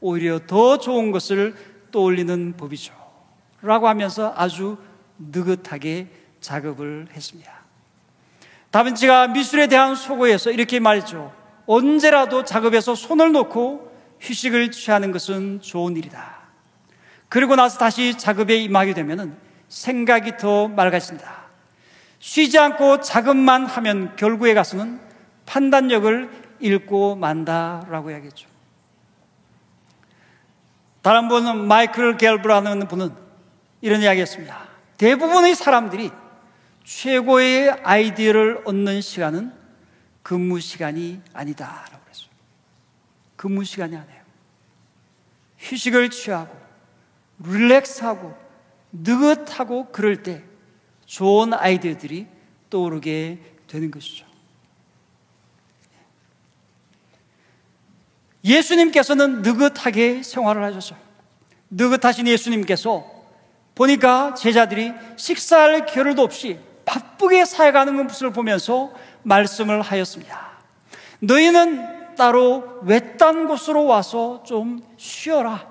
오히려 0.00 0.40
더 0.44 0.78
좋은 0.78 1.12
것을 1.12 1.54
떠올리는 1.92 2.56
법이죠. 2.56 2.92
라고 3.62 3.86
하면서 3.86 4.34
아주 4.36 4.76
느긋하게 5.18 6.08
작업을 6.40 7.06
했습니다. 7.14 7.52
다빈치가 8.72 9.28
미술에 9.28 9.68
대한 9.68 9.94
소고에서 9.94 10.50
이렇게 10.50 10.80
말했죠. 10.80 11.32
언제라도 11.66 12.44
작업에서 12.44 12.96
손을 12.96 13.30
놓고 13.30 13.92
휴식을 14.18 14.72
취하는 14.72 15.12
것은 15.12 15.60
좋은 15.60 15.96
일이다. 15.96 16.42
그리고 17.28 17.54
나서 17.54 17.78
다시 17.78 18.18
작업에 18.18 18.56
임하게 18.56 18.94
되면 18.94 19.38
생각이 19.68 20.38
더 20.38 20.66
맑아진다. 20.66 21.42
쉬지 22.18 22.58
않고 22.58 23.00
작업만 23.00 23.66
하면 23.66 24.16
결국에 24.16 24.54
가서는 24.54 24.98
판단력을 25.46 26.41
잃고 26.62 27.16
만다라고 27.16 28.10
이야기했죠. 28.10 28.48
다른 31.02 31.28
분은 31.28 31.66
마이클 31.66 32.16
갤브라는 32.16 32.86
분은 32.88 33.10
이런 33.80 34.00
이야기 34.00 34.20
했습니다. 34.20 34.68
대부분의 34.96 35.54
사람들이 35.54 36.10
최고의 36.84 37.70
아이디어를 37.82 38.62
얻는 38.64 39.00
시간은 39.00 39.52
근무 40.22 40.60
시간이 40.60 41.20
아니다라고 41.32 42.04
그랬어요. 42.04 42.28
근무 43.36 43.64
시간이 43.64 43.96
아니에요. 43.96 44.22
휴식을 45.58 46.10
취하고 46.10 46.56
릴렉스하고 47.44 48.36
느긋하고 48.92 49.90
그럴 49.90 50.22
때 50.22 50.44
좋은 51.06 51.52
아이디어들이 51.52 52.26
떠오르게 52.70 53.38
되는 53.66 53.90
것이죠. 53.90 54.31
예수님께서는 58.44 59.42
느긋하게 59.42 60.22
생활을 60.22 60.64
하셨어요. 60.64 60.98
느긋하신 61.70 62.26
예수님께서 62.26 63.04
보니까 63.74 64.34
제자들이 64.34 64.92
식사할 65.16 65.86
겨를도 65.86 66.22
없이 66.22 66.58
바쁘게 66.84 67.44
살아가는 67.44 68.06
것을 68.06 68.32
보면서 68.32 68.92
말씀을 69.22 69.80
하였습니다. 69.82 70.52
너희는 71.20 72.14
따로 72.16 72.80
외딴 72.82 73.46
곳으로 73.46 73.84
와서 73.84 74.42
좀 74.44 74.82
쉬어라. 74.96 75.66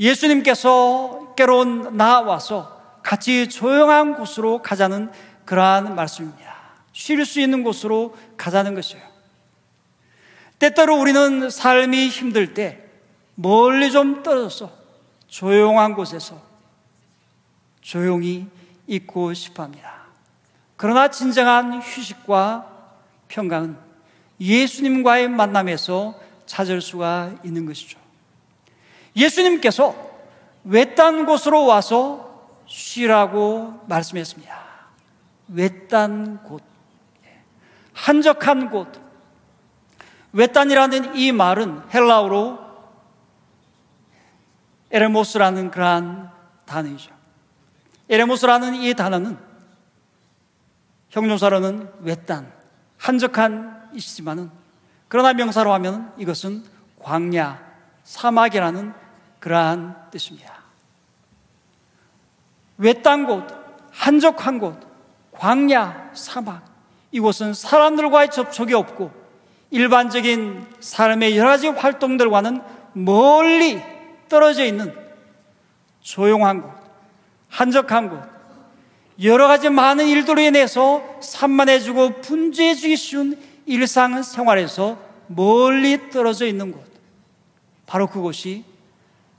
예수님께서 0.00 1.34
깨로 1.36 1.64
나와서 1.92 2.80
같이 3.02 3.48
조용한 3.48 4.14
곳으로 4.14 4.62
가자는 4.62 5.10
그러한 5.44 5.94
말씀입니다. 5.94 6.54
쉴 6.92 7.24
수 7.26 7.40
있는 7.40 7.62
곳으로 7.62 8.16
가자는 8.36 8.74
것이에요. 8.74 9.13
때때로 10.58 10.98
우리는 11.00 11.50
삶이 11.50 12.08
힘들 12.08 12.54
때 12.54 12.84
멀리 13.34 13.90
좀 13.90 14.22
떨어져서 14.22 14.70
조용한 15.28 15.94
곳에서 15.94 16.40
조용히 17.80 18.46
있고 18.86 19.34
싶어 19.34 19.64
합니다. 19.64 20.04
그러나 20.76 21.08
진정한 21.08 21.80
휴식과 21.80 22.70
평강은 23.28 23.76
예수님과의 24.40 25.28
만남에서 25.28 26.18
찾을 26.46 26.80
수가 26.80 27.32
있는 27.44 27.66
것이죠. 27.66 27.98
예수님께서 29.16 29.94
외딴 30.64 31.26
곳으로 31.26 31.66
와서 31.66 32.48
쉬라고 32.66 33.80
말씀했습니다. 33.86 34.64
외딴 35.48 36.42
곳, 36.42 36.62
한적한 37.92 38.70
곳. 38.70 39.03
외딴이라는 40.34 41.16
이 41.16 41.32
말은 41.32 41.82
헬라어로 41.92 42.58
에레모스라는 44.90 45.70
그러한 45.70 46.30
단어이죠. 46.66 47.12
에레모스라는 48.08 48.74
이 48.74 48.94
단어는 48.94 49.38
형용사로는 51.10 51.90
외딴, 52.00 52.52
한적한 52.98 53.90
이시지만은 53.94 54.50
그러나 55.08 55.32
명사로 55.32 55.72
하면 55.74 56.12
이것은 56.18 56.64
광야, 57.00 57.62
사막이라는 58.02 58.92
그러한 59.38 60.10
뜻입니다. 60.10 60.52
외딴 62.78 63.26
곳, 63.26 63.46
한적한 63.92 64.58
곳, 64.58 64.80
광야, 65.30 66.10
사막. 66.14 66.64
이곳은 67.12 67.54
사람들과의 67.54 68.32
접촉이 68.32 68.74
없고 68.74 69.23
일반적인 69.74 70.64
사람의 70.78 71.36
여러 71.36 71.48
가지 71.48 71.66
활동들과는 71.66 72.62
멀리 72.92 73.82
떨어져 74.28 74.64
있는 74.64 74.94
조용한 76.00 76.62
곳, 76.62 76.70
한적한 77.48 78.08
곳, 78.08 78.22
여러 79.20 79.48
가지 79.48 79.70
많은 79.70 80.06
일들로 80.06 80.40
인해서 80.40 81.02
산만해지고 81.20 82.20
분주해지기 82.20 82.96
쉬운 82.96 83.36
일상 83.66 84.22
생활에서 84.22 84.96
멀리 85.26 86.08
떨어져 86.08 86.46
있는 86.46 86.70
곳. 86.70 86.84
바로 87.84 88.06
그곳이 88.06 88.64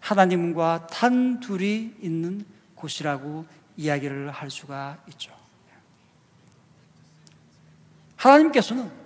하나님과 0.02 0.88
단둘이 0.88 1.94
있는 2.02 2.46
곳이라고 2.76 3.46
이야기를 3.78 4.32
할 4.32 4.52
수가 4.52 4.98
있죠. 5.08 5.32
하나님께서는 8.18 9.05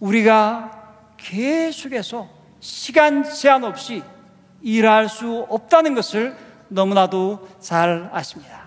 우리가 0.00 0.72
계속해서 1.16 2.28
시간 2.60 3.24
제한 3.24 3.64
없이 3.64 4.02
일할 4.62 5.08
수 5.08 5.46
없다는 5.48 5.94
것을 5.94 6.36
너무나도 6.68 7.48
잘 7.60 8.10
아십니다. 8.12 8.66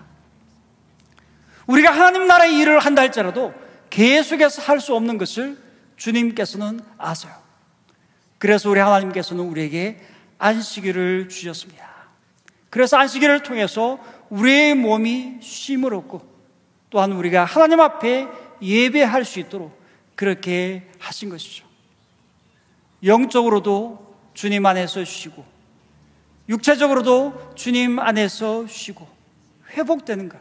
우리가 1.66 1.90
하나님 1.90 2.26
나라의 2.26 2.56
일을 2.58 2.78
한다 2.80 3.02
할지라도 3.02 3.54
계속해서 3.90 4.62
할 4.62 4.80
수 4.80 4.94
없는 4.94 5.18
것을 5.18 5.58
주님께서는 5.96 6.80
아세요. 6.96 7.32
그래서 8.38 8.70
우리 8.70 8.80
하나님께서는 8.80 9.44
우리에게 9.44 10.00
안식일을 10.38 11.28
주셨습니다. 11.28 11.88
그래서 12.70 12.96
안식일을 12.96 13.42
통해서 13.42 13.98
우리의 14.30 14.74
몸이 14.74 15.38
쉼을 15.42 15.92
얻고 15.94 16.22
또한 16.88 17.12
우리가 17.12 17.44
하나님 17.44 17.80
앞에 17.80 18.26
예배할 18.62 19.24
수 19.24 19.40
있도록 19.40 19.79
그렇게 20.14 20.88
하신 20.98 21.30
것이죠. 21.30 21.64
영적으로도 23.04 24.16
주님 24.34 24.66
안에서 24.66 25.04
쉬고 25.04 25.44
육체적으로도 26.48 27.52
주님 27.54 27.98
안에서 27.98 28.66
쉬고 28.66 29.08
회복되는 29.70 30.28
것. 30.28 30.38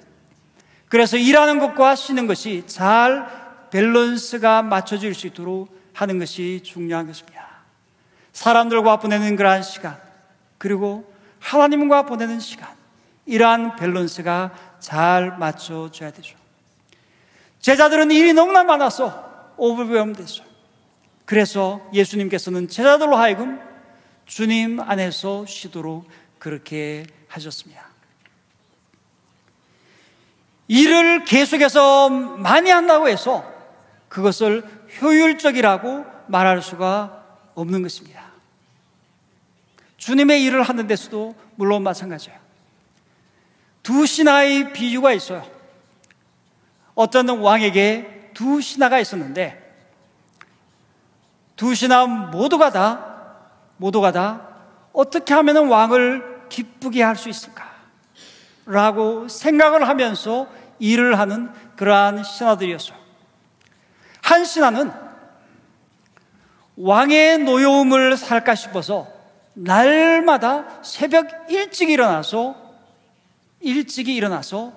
그래서 0.87 1.17
일하는 1.17 1.59
것과 1.59 1.95
쉬는 1.95 2.25
것이 2.25 2.63
잘 2.65 3.27
밸런스가 3.69 4.63
맞춰질 4.63 5.13
수 5.13 5.27
있도록 5.27 5.69
하는 5.93 6.17
것이 6.17 6.61
중요한 6.63 7.05
것입니다. 7.05 7.47
사람들과 8.33 8.97
보내는 8.97 9.35
그러한 9.35 9.61
시간, 9.61 9.99
그리고 10.57 11.13
하나님과 11.39 12.03
보내는 12.03 12.39
시간, 12.39 12.69
이러한 13.25 13.75
밸런스가 13.75 14.51
잘 14.79 15.37
맞춰져야 15.37 16.11
되죠. 16.11 16.35
제자들은 17.59 18.09
일이 18.11 18.33
너무나 18.33 18.63
많아서 18.63 19.28
오버웨엄 19.59 20.13
됐어요. 20.13 20.47
그래서 21.25 21.87
예수님께서는 21.93 22.67
제자들로 22.67 23.15
하여금 23.15 23.59
주님 24.25 24.79
안에서 24.79 25.45
쉬도록 25.45 26.07
그렇게 26.39 27.05
하셨습니다. 27.27 27.87
일을 30.67 31.25
계속해서 31.25 32.09
많이 32.09 32.69
한다고 32.69 33.09
해서 33.09 33.43
그것을 34.07 34.63
효율적이라고 35.01 36.05
말할 36.27 36.61
수가 36.61 37.25
없는 37.55 37.81
것입니다. 37.83 38.29
주님의 39.97 40.43
일을 40.45 40.63
하는 40.63 40.87
데서도 40.87 41.35
물론 41.55 41.83
마찬가지예요. 41.83 42.39
두 43.83 44.05
신하의 44.05 44.73
비유가 44.73 45.13
있어요. 45.13 45.45
어떤 46.95 47.29
왕에게 47.29 48.18
두 48.39 48.61
신하가 48.61 48.99
있었는데 48.99 49.61
두 51.57 51.75
신하 51.75 52.05
모두가 52.05 52.69
다 52.71 53.35
모두가 53.75 54.13
다 54.13 54.47
어떻게 54.93 55.33
하면 55.33 55.67
왕을 55.67 56.47
기쁘게 56.47 57.03
할 57.03 57.17
수 57.17 57.27
있을까? 57.27 57.69
라고 58.65 59.27
생각을 59.27 59.89
하면서 59.89 60.47
일을 60.79 61.19
하는 61.19 61.51
그러한 61.75 62.23
신하들이었어요. 62.23 62.97
한 64.21 64.45
신하는 64.45 64.89
왕의 66.77 67.39
노여움을 67.39 68.15
살까 68.15 68.55
싶어서 68.55 69.05
날마다 69.53 70.81
새벽 70.81 71.27
일찍 71.49 71.89
일어나서 71.89 72.55
일찍이 73.59 74.15
일어나서 74.15 74.71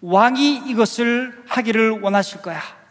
왕이 0.00 0.62
이것을 0.68 1.44
하기를 1.46 2.00
원하실 2.00 2.40
거야. 2.40 2.81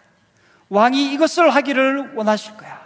왕이 0.72 1.14
이것을 1.14 1.50
하기를 1.50 2.14
원하실 2.16 2.56
거야. 2.56 2.80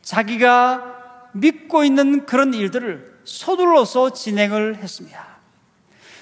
자기가 0.00 1.28
믿고 1.32 1.84
있는 1.84 2.24
그런 2.24 2.54
일들을 2.54 3.20
서둘러서 3.24 4.14
진행을 4.14 4.76
했습니다. 4.76 5.26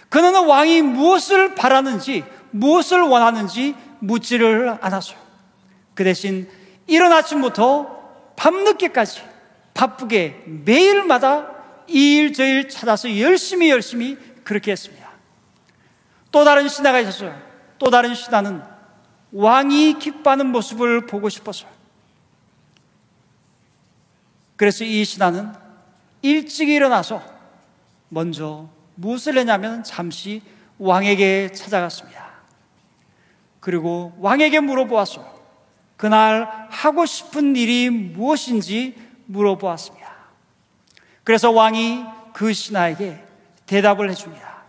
그는 0.08 0.46
왕이 0.46 0.82
무엇을 0.82 1.54
바라는지, 1.54 2.24
무엇을 2.50 3.02
원하는지 3.02 3.76
묻지를 4.00 4.76
않았어요. 4.80 5.16
그 5.94 6.02
대신 6.02 6.48
이른 6.88 7.12
아침부터 7.12 8.34
밤늦게까지 8.36 9.22
바쁘게 9.74 10.42
매일마다 10.64 11.52
이 11.86 12.18
일 12.18 12.32
저 12.32 12.42
일 12.44 12.68
찾아서 12.68 13.16
열심히 13.20 13.70
열심히 13.70 14.16
그렇게 14.42 14.72
했습니다. 14.72 15.08
또 16.32 16.44
다른 16.44 16.66
신하가 16.68 16.98
있었어요. 17.00 17.40
또 17.78 17.90
다른 17.90 18.14
신하는 18.14 18.62
왕이 19.34 19.98
기뻐하는 19.98 20.46
모습을 20.46 21.06
보고 21.06 21.28
싶었어요. 21.28 21.68
그래서 24.54 24.84
이 24.84 25.04
신하는 25.04 25.52
일찍 26.22 26.68
일어나서 26.68 27.20
먼저 28.08 28.68
무엇을 28.94 29.36
했냐면 29.36 29.82
잠시 29.82 30.40
왕에게 30.78 31.50
찾아갔습니다. 31.50 32.24
그리고 33.58 34.14
왕에게 34.20 34.60
물어보았어. 34.60 35.34
그날 35.96 36.68
하고 36.70 37.04
싶은 37.04 37.56
일이 37.56 37.90
무엇인지 37.90 38.94
물어보았습니다. 39.26 40.14
그래서 41.24 41.50
왕이 41.50 42.04
그 42.32 42.52
신하에게 42.52 43.24
대답을 43.66 44.10
해줍니다. 44.10 44.62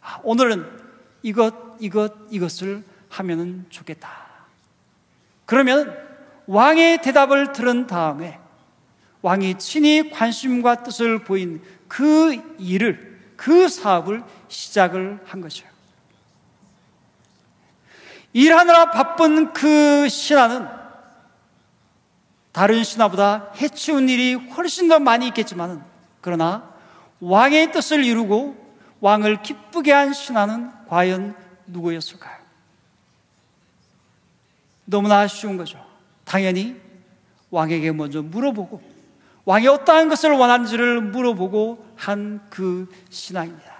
아, 0.00 0.20
오늘은 0.22 0.66
이것, 1.22 1.54
이것, 1.80 2.14
이것을 2.30 2.84
하면 3.08 3.66
좋겠다. 3.68 4.10
그러면 5.46 5.96
왕의 6.46 7.02
대답을 7.02 7.52
들은 7.52 7.86
다음에 7.86 8.38
왕이 9.22 9.58
친히 9.58 10.10
관심과 10.10 10.82
뜻을 10.82 11.24
보인 11.24 11.62
그 11.88 12.56
일을, 12.58 13.20
그 13.36 13.68
사업을 13.68 14.22
시작을 14.48 15.20
한 15.24 15.40
거죠. 15.40 15.66
일하느라 18.32 18.90
바쁜 18.90 19.52
그 19.52 20.08
신하는 20.08 20.68
다른 22.52 22.84
신하보다 22.84 23.52
해치운 23.60 24.08
일이 24.08 24.34
훨씬 24.34 24.88
더 24.88 24.98
많이 24.98 25.26
있겠지만, 25.28 25.84
그러나 26.20 26.72
왕의 27.20 27.72
뜻을 27.72 28.04
이루고 28.04 28.56
왕을 29.00 29.42
기쁘게 29.42 29.92
한 29.92 30.12
신하는 30.12 30.70
과연 30.88 31.36
누구였을까요? 31.66 32.37
너무나 34.90 35.26
쉬운 35.26 35.58
거죠. 35.58 35.84
당연히 36.24 36.76
왕에게 37.50 37.92
먼저 37.92 38.22
물어보고 38.22 38.80
왕이 39.44 39.66
어떠한 39.68 40.08
것을 40.08 40.32
원하는지를 40.32 41.00
물어보고 41.02 41.86
한 41.96 42.40
그 42.50 42.88
신앙입니다. 43.10 43.72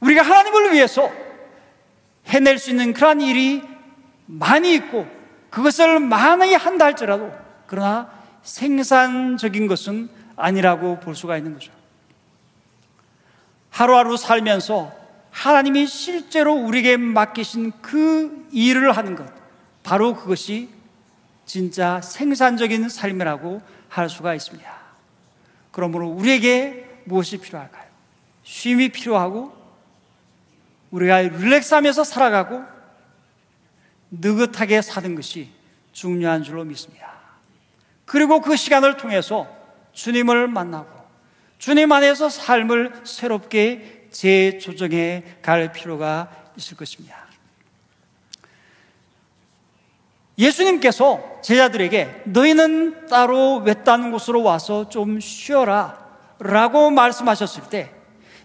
우리가 0.00 0.22
하나님을 0.22 0.72
위해서 0.72 1.10
해낼 2.26 2.58
수 2.58 2.70
있는 2.70 2.92
그러한 2.92 3.20
일이 3.20 3.62
많이 4.26 4.74
있고 4.74 5.06
그것을 5.50 5.98
많이 5.98 6.54
한다 6.54 6.84
할지라도 6.84 7.32
그러나 7.66 8.10
생산적인 8.42 9.66
것은 9.66 10.08
아니라고 10.36 11.00
볼 11.00 11.16
수가 11.16 11.36
있는 11.36 11.54
거죠. 11.54 11.72
하루하루 13.70 14.16
살면서 14.16 14.92
하나님이 15.30 15.86
실제로 15.86 16.54
우리에게 16.54 16.96
맡기신 16.96 17.72
그 17.82 18.48
일을 18.52 18.96
하는 18.96 19.14
것, 19.16 19.26
바로 19.88 20.14
그것이 20.14 20.68
진짜 21.46 22.02
생산적인 22.02 22.90
삶이라고 22.90 23.62
할 23.88 24.10
수가 24.10 24.34
있습니다. 24.34 24.70
그러므로 25.70 26.08
우리에게 26.08 27.00
무엇이 27.04 27.38
필요할까요? 27.38 27.86
쉼이 28.44 28.90
필요하고 28.90 29.50
우리가 30.90 31.22
릴렉스하면서 31.22 32.04
살아가고 32.04 32.62
느긋하게 34.10 34.82
사는 34.82 35.14
것이 35.14 35.48
중요한 35.92 36.42
줄로 36.42 36.64
믿습니다. 36.64 37.10
그리고 38.04 38.42
그 38.42 38.56
시간을 38.56 38.98
통해서 38.98 39.48
주님을 39.94 40.48
만나고 40.48 41.02
주님 41.56 41.90
안에서 41.92 42.28
삶을 42.28 43.04
새롭게 43.04 44.08
재조정해 44.10 45.24
갈 45.40 45.72
필요가 45.72 46.30
있을 46.58 46.76
것입니다. 46.76 47.27
예수님께서 50.38 51.40
제자들에게 51.42 52.22
너희는 52.26 53.08
따로 53.08 53.56
외딴 53.56 54.12
곳으로 54.12 54.42
와서 54.42 54.88
좀 54.88 55.18
쉬어라 55.18 56.06
라고 56.38 56.90
말씀하셨을 56.90 57.68
때 57.70 57.92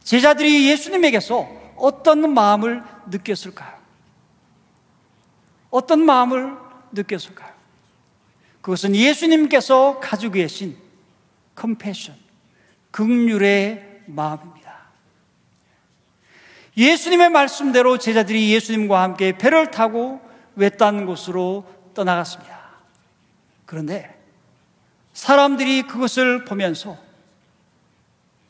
제자들이 0.01 0.69
예수님에게서 0.69 1.47
어떤 1.77 2.33
마음을 2.33 2.83
느꼈을까요? 3.07 3.73
어떤 5.69 6.03
마음을 6.05 6.55
느꼈을까요? 6.91 7.53
그것은 8.61 8.95
예수님께서 8.95 9.99
가지고 9.99 10.33
계신 10.33 10.77
컴패션, 11.55 12.15
극률의 12.91 14.01
마음입니다. 14.07 14.63
예수님의 16.75 17.29
말씀대로 17.29 17.97
제자들이 17.97 18.51
예수님과 18.53 19.01
함께 19.01 19.37
배를 19.37 19.69
타고 19.69 20.21
외딴 20.55 21.05
곳으로 21.05 21.65
떠나갔습니다. 21.93 22.59
그런데 23.65 24.19
사람들이 25.13 25.83
그것을 25.83 26.45
보면서 26.45 26.97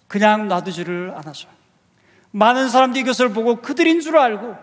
그냥 0.08 0.48
놔두지를 0.48 1.14
않았어요. 1.16 1.52
많은 2.32 2.70
사람들이 2.70 3.02
이것을 3.02 3.30
보고 3.30 3.62
그들인 3.62 4.02
줄 4.02 4.18
알고 4.18 4.56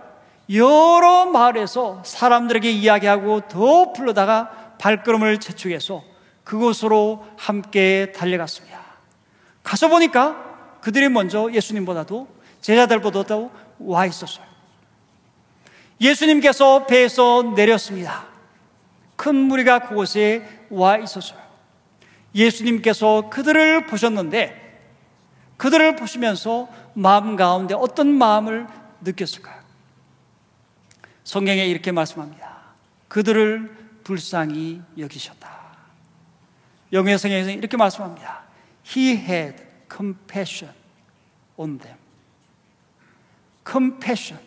여러 0.53 1.27
마을에서 1.27 2.03
사람들에게 2.05 2.71
이야기하고 2.71 3.43
더 3.49 3.93
불러다가 3.93 4.75
발걸음을 4.79 5.39
재촉해서 5.39 6.03
그곳으로 6.45 7.25
함께 7.37 8.13
달려갔습니다. 8.13 8.81
가서 9.63 9.89
보니까 9.89 10.79
그들이 10.81 11.09
먼저 11.09 11.51
예수님보다도 11.53 12.27
제자들보다도 12.61 13.51
와 13.81 14.07
있었어요. 14.07 14.45
예수님께서 16.01 16.87
배에서 16.87 17.53
내렸습니다. 17.55 18.30
큰 19.21 19.35
무리가 19.35 19.81
그곳에 19.81 20.49
와 20.71 20.97
있었어요. 20.97 21.39
예수님께서 22.35 23.29
그들을 23.29 23.85
보셨는데 23.85 24.81
그들을 25.59 25.97
보시면서 25.97 26.71
마음 26.95 27.37
가운데 27.37 27.75
어떤 27.75 28.09
마음을 28.15 28.67
느꼈을까요? 29.03 29.61
성경에 31.23 31.67
이렇게 31.67 31.93
말씀합니다. 31.93 32.61
그들을 33.09 34.01
불쌍히 34.05 34.81
여기셨다. 34.97 35.51
영의 36.95 37.19
성경에서 37.19 37.51
이렇게 37.51 37.77
말씀합니다. 37.77 38.45
He 38.87 39.11
had 39.11 39.63
compassion 39.95 40.75
on 41.59 41.79
them. 41.79 41.99
compassion. 43.71 44.43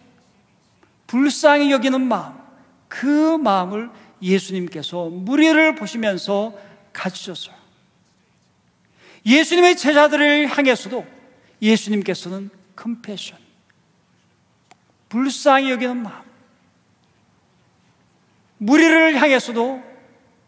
불쌍히 1.06 1.72
여기는 1.72 2.02
마음. 2.02 2.42
그 2.88 3.38
마음을 3.38 3.90
예수님께서 4.24 5.10
무리를 5.10 5.76
보시면서 5.76 6.58
가지셨어요. 6.94 7.56
예수님의 9.26 9.78
제자들을 9.78 10.48
향해서도 10.48 11.06
예수님께서는 11.62 12.50
컴패션, 12.76 13.38
불쌍히 15.10 15.70
여기는 15.72 15.98
마음, 15.98 16.24
무리를 18.58 19.22
향해서도 19.22 19.84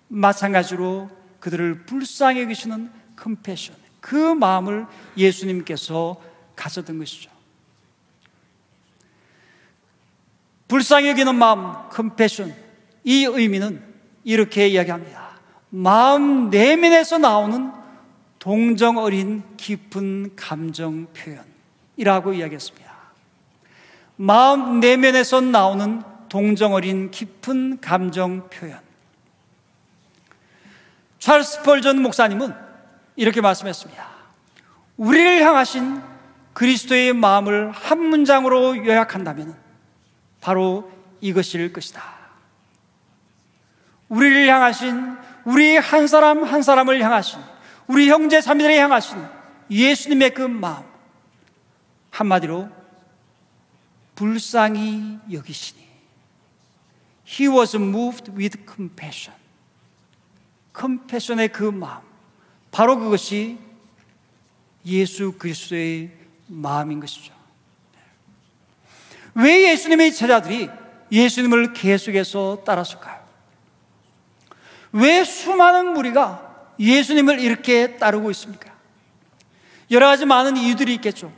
마찬가지로 0.07 1.09
그들을 1.39 1.85
불쌍히 1.85 2.41
여기시는 2.41 2.91
컴패션, 3.15 3.75
그 3.99 4.15
마음을 4.15 4.87
예수님께서 5.17 6.21
가졌던 6.55 6.97
것이죠. 6.97 7.29
불쌍히 10.67 11.09
여기는 11.09 11.35
마음, 11.35 11.89
컴패션, 11.89 12.64
이 13.05 13.23
의미는 13.23 13.81
이렇게 14.23 14.67
이야기합니다. 14.67 15.29
마음 15.69 16.49
내면에서 16.49 17.17
나오는 17.19 17.71
동정 18.39 18.97
어린 18.97 19.43
깊은 19.57 20.35
감정 20.35 21.07
표현이라고 21.13 22.33
이야기했습니다. 22.33 22.93
마음 24.17 24.79
내면에서 24.79 25.39
나오는 25.39 26.01
동정 26.29 26.73
어린 26.73 27.11
깊은 27.11 27.79
감정 27.79 28.49
표현. 28.49 28.79
찰스 31.19 31.61
펄전 31.63 32.01
목사님은 32.01 32.53
이렇게 33.15 33.41
말씀했습니다. 33.41 34.07
우리를 34.97 35.41
향하신 35.43 36.01
그리스도의 36.53 37.13
마음을 37.13 37.71
한 37.71 37.99
문장으로 37.99 38.77
요약한다면 38.77 39.55
바로 40.41 40.91
이것일 41.21 41.73
것이다. 41.73 42.14
우리를 44.15 44.47
향하신 44.47 45.17
우리 45.43 45.75
한 45.75 46.07
사람 46.07 46.43
한 46.43 46.61
사람을 46.61 47.01
향하신 47.01 47.39
우리 47.87 48.09
형제 48.09 48.39
자매들을 48.39 48.77
향하신 48.77 49.17
예수님의 49.69 50.33
그 50.33 50.41
마음 50.41 50.85
한마디로 52.11 52.69
불쌍히 54.15 55.19
여기시니 55.29 55.83
He 57.27 57.49
was 57.49 57.75
moved 57.75 58.31
with 58.31 58.57
compassion. 58.65 59.37
컴패션의 60.71 61.49
그 61.49 61.63
마음 61.63 62.01
바로 62.71 62.97
그것이 62.97 63.57
예수 64.85 65.33
그리스도의 65.33 66.11
마음인 66.47 67.01
것이죠. 67.01 67.33
왜 69.33 69.71
예수님의 69.71 70.13
제자들이 70.13 70.69
예수님을 71.11 71.73
계속해서 71.73 72.63
따랐을까요? 72.65 73.24
왜 74.95 75.25
수많은 75.25 75.91
무리가 75.91 76.69
예수님을 76.79 77.41
이렇게 77.41 77.97
따르고 77.97 78.31
있습니까? 78.31 78.73
여러 79.91 80.07
가지 80.07 80.25
많은 80.25 80.55
이유들이 80.55 80.93
있겠죠. 80.95 81.33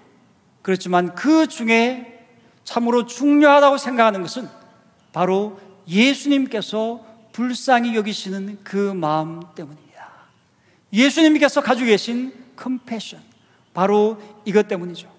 그렇지만 0.62 1.16
그 1.16 1.48
중에 1.48 2.28
참으로 2.64 3.08
중요하다고 3.08 3.78
생각하는 3.78 4.22
것은 4.22 4.48
바로 5.12 5.60
예수님께서 5.88 7.04
불쌍히 7.32 7.96
여기시는 7.96 8.60
그 8.64 8.94
마음 8.94 9.42
때문입니다. 9.56 10.08
예수님께서 10.94 11.62
가지고 11.62 11.88
계신 11.88 12.34
컴패션. 12.56 13.20
바로 13.74 14.22
이것 14.46 14.68
때문이죠. 14.68 15.12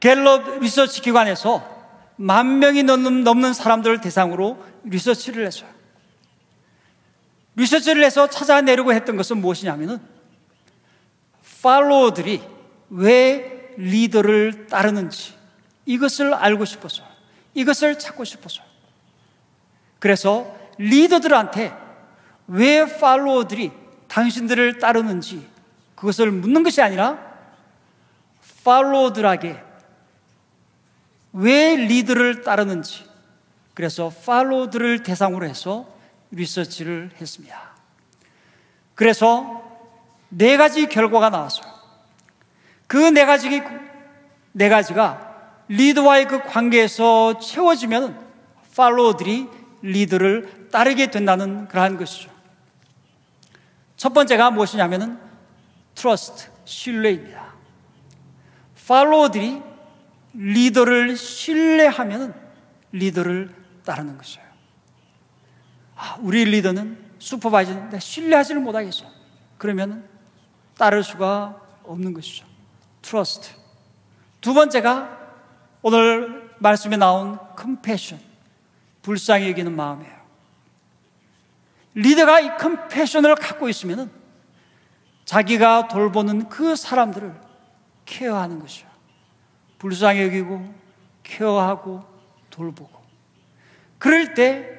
갤럽 0.00 0.60
리서치 0.60 1.02
기관에서 1.02 1.76
만 2.16 2.58
명이 2.58 2.84
넘는, 2.84 3.52
사람들을 3.52 4.00
대상으로 4.00 4.64
리서치를 4.84 5.46
했어요. 5.46 5.77
리서치를 7.58 8.04
해서 8.04 8.30
찾아내려고 8.30 8.92
했던 8.92 9.16
것은 9.16 9.38
무엇이냐면은 9.38 9.98
팔로워들이 11.60 12.40
왜 12.90 13.74
리더를 13.76 14.68
따르는지 14.68 15.34
이것을 15.84 16.34
알고 16.34 16.64
싶어서 16.64 17.02
이것을 17.54 17.98
찾고 17.98 18.22
싶어서. 18.24 18.62
그래서 19.98 20.56
리더들한테 20.78 21.72
왜 22.46 22.86
팔로워들이 22.86 23.72
당신들을 24.06 24.78
따르는지 24.78 25.44
그것을 25.96 26.30
묻는 26.30 26.62
것이 26.62 26.80
아니라 26.80 27.18
팔로워들에게 28.64 29.64
왜 31.32 31.76
리더를 31.76 32.42
따르는지 32.42 33.04
그래서 33.74 34.12
팔로워들을 34.24 35.02
대상으로 35.02 35.44
해서 35.44 35.97
리서치를 36.30 37.10
했습니다. 37.20 37.58
그래서 38.94 39.62
네 40.28 40.56
가지 40.56 40.86
결과가 40.86 41.30
나왔어요. 41.30 41.72
그 42.86 43.10
네 43.10 43.24
가지 43.24 43.62
네 44.52 44.68
가지가 44.68 45.28
리더와의 45.68 46.26
그 46.26 46.42
관계에서 46.42 47.38
채워지면 47.38 48.26
follower들이 48.76 49.48
리더를 49.82 50.68
따르게 50.70 51.10
된다는 51.10 51.68
그러한 51.68 51.96
것이죠. 51.96 52.30
첫 53.96 54.12
번째가 54.14 54.50
무엇이냐면은 54.52 55.18
trust, 55.94 56.48
신뢰입니다. 56.64 57.54
follower들이 58.86 59.60
리더를 60.32 61.16
신뢰하면 61.16 62.34
리더를 62.92 63.54
따르는 63.84 64.16
것이에요. 64.16 64.47
아, 65.98 66.16
우리 66.20 66.44
리더는 66.44 66.96
supervisor인데 67.18 67.98
신뢰하지를 67.98 68.62
못하겠어. 68.62 69.04
그러면 69.58 70.08
따를 70.76 71.02
수가 71.02 71.60
없는 71.82 72.14
것이죠. 72.14 72.46
trust. 73.02 73.50
두 74.40 74.54
번째가 74.54 75.18
오늘 75.82 76.52
말씀에 76.58 76.96
나온 76.96 77.36
compassion. 77.56 78.20
불쌍히 79.02 79.48
여기는 79.50 79.74
마음이에요. 79.74 80.18
리더가 81.94 82.40
이 82.40 82.56
compassion을 82.58 83.34
갖고 83.34 83.68
있으면 83.68 84.10
자기가 85.24 85.88
돌보는 85.88 86.48
그 86.48 86.76
사람들을 86.76 87.34
care하는 88.04 88.60
것이요. 88.60 88.86
불쌍히 89.78 90.22
여기고 90.22 90.74
care하고 91.24 92.04
돌보고. 92.50 93.02
그럴 93.98 94.34
때 94.34 94.77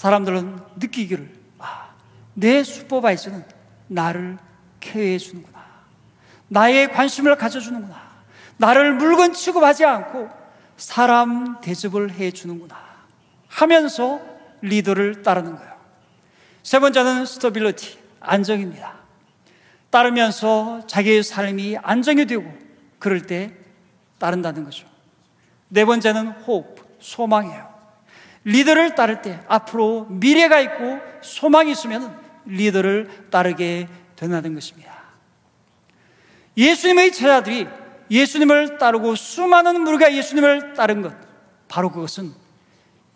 사람들은 0.00 0.58
느끼기를 0.76 1.30
아, 1.58 1.90
내 2.32 2.64
슈퍼바이저는 2.64 3.44
나를 3.88 4.38
케어해 4.80 5.18
주는구나. 5.18 5.62
나의 6.48 6.90
관심을 6.90 7.36
가져주는구나. 7.36 8.00
나를 8.56 8.94
물건 8.94 9.34
취급하지 9.34 9.84
않고 9.84 10.30
사람 10.78 11.60
대접을 11.60 12.12
해 12.12 12.30
주는구나. 12.30 12.78
하면서 13.46 14.22
리더를 14.62 15.20
따르는 15.20 15.56
거예요. 15.56 15.70
세 16.62 16.78
번째는 16.78 17.26
stability, 17.26 17.98
안정입니다. 18.20 18.94
따르면서 19.90 20.80
자기의 20.86 21.22
삶이 21.22 21.76
안정이 21.76 22.24
되고 22.24 22.50
그럴 22.98 23.26
때 23.26 23.52
따른다는 24.18 24.64
거죠. 24.64 24.86
네 25.68 25.84
번째는 25.84 26.28
호흡, 26.28 26.96
소망이에요. 27.00 27.69
리더를 28.44 28.94
따를 28.94 29.22
때 29.22 29.40
앞으로 29.48 30.06
미래가 30.08 30.60
있고 30.60 30.98
소망이 31.22 31.72
있으면 31.72 32.18
리더를 32.46 33.28
따르게 33.30 33.88
된다는 34.16 34.54
것입니다. 34.54 35.00
예수님의 36.56 37.12
제자들이 37.12 37.66
예수님을 38.10 38.78
따르고 38.78 39.14
수많은 39.14 39.82
무리가 39.82 40.12
예수님을 40.12 40.74
따른 40.74 41.00
것, 41.02 41.14
바로 41.68 41.90
그것은 41.90 42.32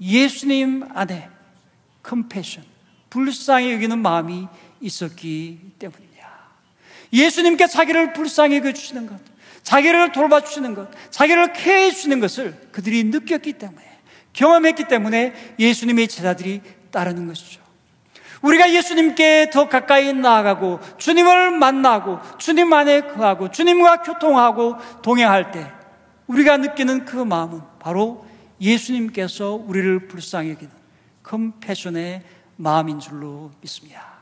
예수님 0.00 0.88
안에 0.94 1.28
컴패션, 2.02 2.64
불쌍히 3.10 3.72
여기는 3.72 3.98
마음이 3.98 4.46
있었기 4.80 5.72
때문입니다. 5.78 6.28
예수님께 7.12 7.66
자기를 7.66 8.12
불쌍히 8.12 8.56
여겨주시는 8.58 9.06
것, 9.06 9.18
자기를 9.62 10.12
돌봐주시는 10.12 10.74
것, 10.74 10.90
자기를 11.10 11.52
케어해 11.54 11.90
주시는 11.90 12.20
것을 12.20 12.68
그들이 12.70 13.04
느꼈기 13.04 13.54
때문에, 13.54 13.93
경험했기 14.34 14.84
때문에 14.84 15.32
예수님의 15.58 16.08
제자들이 16.08 16.60
따르는 16.90 17.26
것이죠. 17.26 17.62
우리가 18.42 18.70
예수님께 18.74 19.48
더 19.50 19.70
가까이 19.70 20.12
나아가고, 20.12 20.80
주님을 20.98 21.52
만나고, 21.52 22.18
주님 22.36 22.70
안에 22.74 23.00
거하고, 23.00 23.50
주님과 23.50 24.02
교통하고, 24.02 24.76
동행할 25.00 25.50
때, 25.50 25.72
우리가 26.26 26.58
느끼는 26.58 27.06
그 27.06 27.16
마음은 27.16 27.62
바로 27.78 28.26
예수님께서 28.60 29.54
우리를 29.54 30.08
불쌍히 30.08 30.50
여기는 30.50 30.72
컴패션의 31.22 32.22
마음인 32.56 33.00
줄로 33.00 33.50
믿습니다. 33.60 34.14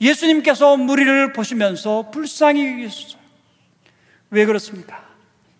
예수님께서 0.00 0.76
무리를 0.76 1.32
보시면서 1.32 2.10
불쌍히 2.10 2.72
여기셨어요. 2.72 3.22
왜 4.30 4.44
그렇습니까? 4.44 5.04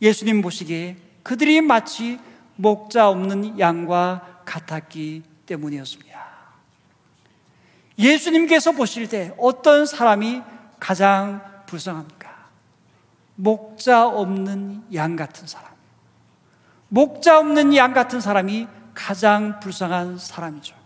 예수님 0.02 0.42
보시기에 0.42 0.96
그들이 1.22 1.60
마치 1.60 2.18
목자 2.56 3.08
없는 3.08 3.58
양과 3.58 4.42
같았기 4.44 5.22
때문이었습니다. 5.46 6.24
예수님께서 7.98 8.72
보실 8.72 9.08
때 9.08 9.32
어떤 9.38 9.86
사람이 9.86 10.42
가장 10.80 11.42
불쌍합니까? 11.66 12.34
목자 13.36 14.08
없는 14.08 14.84
양 14.94 15.16
같은 15.16 15.46
사람. 15.46 15.72
목자 16.88 17.38
없는 17.38 17.74
양 17.76 17.92
같은 17.92 18.20
사람이 18.20 18.68
가장 18.94 19.58
불쌍한 19.60 20.18
사람이죠. 20.18 20.76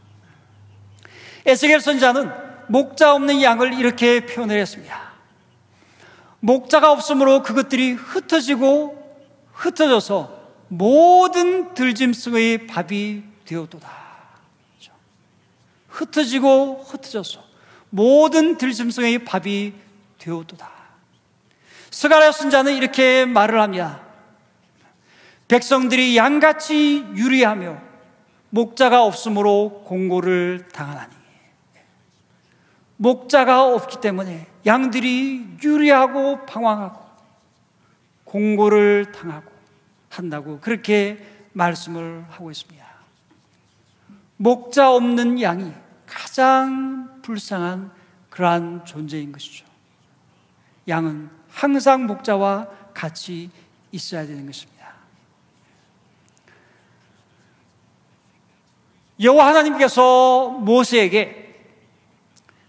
에스겔 1.45 1.81
선자는 1.81 2.31
목자 2.69 3.15
없는 3.15 3.43
양을 3.43 3.75
이렇게 3.75 4.25
표현을 4.27 4.59
했습니다. 4.59 5.09
목자가 6.41 6.93
없으므로 6.93 7.43
그것들이 7.43 7.93
흩어지고 7.93 8.97
흩어져서 9.53 10.38
모든 10.69 11.75
들짐승의 11.75 12.67
밥이 12.67 13.23
되었도다. 13.45 14.09
흩어지고 15.89 16.85
흩어져서 16.87 17.43
모든 17.91 18.57
들짐승의 18.57 19.25
밥이 19.25 19.73
되었도다. 20.19 20.71
스가랴 21.91 22.33
선자는 22.33 22.77
이렇게 22.77 23.25
말을 23.25 23.61
합니다. 23.61 24.03
백성들이 25.49 26.17
양같이 26.17 27.05
유리하며 27.17 27.81
목자가 28.51 29.03
없으므로 29.03 29.83
공고를 29.87 30.69
당하나니. 30.73 31.15
목자가 32.97 33.65
없기 33.65 34.01
때문에 34.01 34.47
양들이 34.67 35.47
유리하고 35.63 36.45
방황하고 36.47 37.01
공고를 38.25 39.13
당하고 39.13 39.58
한다고 40.09 40.61
그렇게 40.61 41.25
말씀을 41.53 42.25
하고 42.29 42.51
있습니다. 42.51 42.87
목자 44.37 44.93
없는 44.93 45.41
양이 45.43 45.73
가장 46.07 47.21
불쌍한 47.23 47.91
그러한 48.31 48.85
존재인 48.85 49.33
것이죠. 49.33 49.67
양은 50.87 51.29
항상 51.51 52.07
목자와 52.07 52.69
같이 52.95 53.51
있어야 53.93 54.27
되는 54.27 54.47
것입니다. 54.47 54.79
여호와 59.21 59.49
하나님께서 59.49 60.51
모세에게 60.51 61.49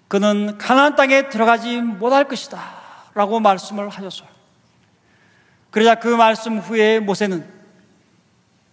그는 0.08 0.58
가나안 0.58 0.96
땅에 0.96 1.30
들어가지 1.30 1.80
못할 1.82 2.28
것이다라고 2.28 3.40
말씀을 3.40 3.90
하셨어요. 3.90 4.29
그러자 5.72 5.96
그 5.96 6.08
말씀 6.08 6.60
후에 6.60 7.00
모세는 7.00 7.48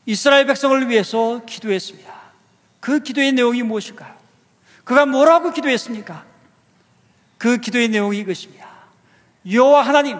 이스라엘 0.07 0.47
백성을 0.47 0.89
위해서 0.89 1.45
기도했습니다. 1.45 2.15
그 2.81 3.01
기도의 3.01 3.33
내용이 3.33 3.63
무엇일까요? 3.63 4.15
그가 4.85 5.05
뭐라고 5.05 5.53
기도했습니까? 5.53 6.25
그 7.39 7.59
기도의 7.59 7.89
내용이 7.89 8.19
이것입니다. 8.19 8.67
여호와 9.51 9.83
하나님, 9.83 10.19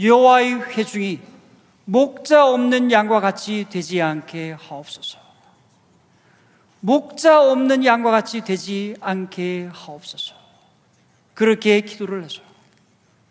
여호와의 0.00 0.72
회중이 0.72 1.20
목자 1.84 2.46
없는 2.46 2.90
양과 2.90 3.20
같이 3.20 3.66
되지 3.68 4.00
않게 4.00 4.52
하옵소서. 4.52 5.18
목자 6.80 7.42
없는 7.42 7.84
양과 7.84 8.10
같이 8.10 8.40
되지 8.40 8.96
않게 9.00 9.68
하옵소서. 9.72 10.34
그렇게 11.34 11.80
기도를 11.82 12.24
해서 12.24 12.40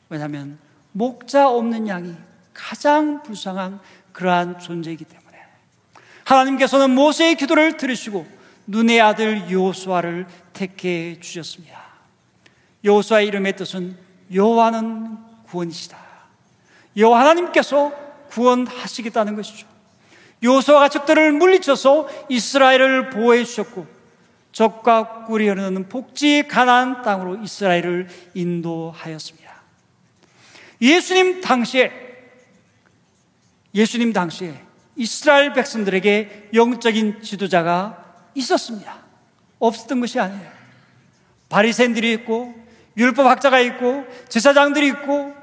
왜냐하면 0.10 0.60
목자 0.92 1.50
없는 1.50 1.88
양이 1.88 2.16
가장 2.60 3.24
불쌍한 3.24 3.80
그러한 4.12 4.60
존재이기 4.60 5.06
때문에 5.06 5.38
하나님께서는 6.26 6.92
모세의 6.92 7.36
기도를 7.36 7.78
들으시고 7.78 8.28
눈의 8.68 9.02
아들 9.02 9.50
여호수아를 9.50 10.28
택해 10.54 11.20
주셨습니다. 11.20 11.80
여호수아의 12.84 13.28
이름의 13.28 13.56
뜻은 13.56 13.98
여호와는 14.34 15.18
구원이시다. 15.48 15.98
여호와 16.98 17.22
하나님께서 17.22 17.92
구원하시겠다는 18.30 19.36
것이죠. 19.36 19.68
여호수아가 20.44 20.90
적들을 20.90 21.32
물리쳐서 21.32 22.08
이스라엘을 22.30 23.10
보호해 23.10 23.44
주셨고 23.44 23.88
적과 24.52 25.26
꿀이 25.26 25.48
흐르는 25.48 25.90
복지 25.90 26.48
가나안 26.48 27.02
땅으로 27.02 27.38
이스라엘을 27.38 28.08
인도하였습니다. 28.34 29.50
예수님 30.82 31.42
당시에 31.42 32.09
예수님 33.74 34.14
당시에 34.14 34.62
이스라엘 34.96 35.54
백성들에게 35.54 36.50
영적인 36.54 37.22
지도자가 37.22 38.04
있었습니다. 38.36 38.98
없었던 39.60 40.00
것이 40.02 40.20
아니에요. 40.20 40.52
바리새인들이 41.50 42.14
있고 42.14 42.54
율법 42.98 43.26
학자가 43.26 43.60
있고 43.60 44.06
제사장들이 44.28 44.88
있고 44.88 45.34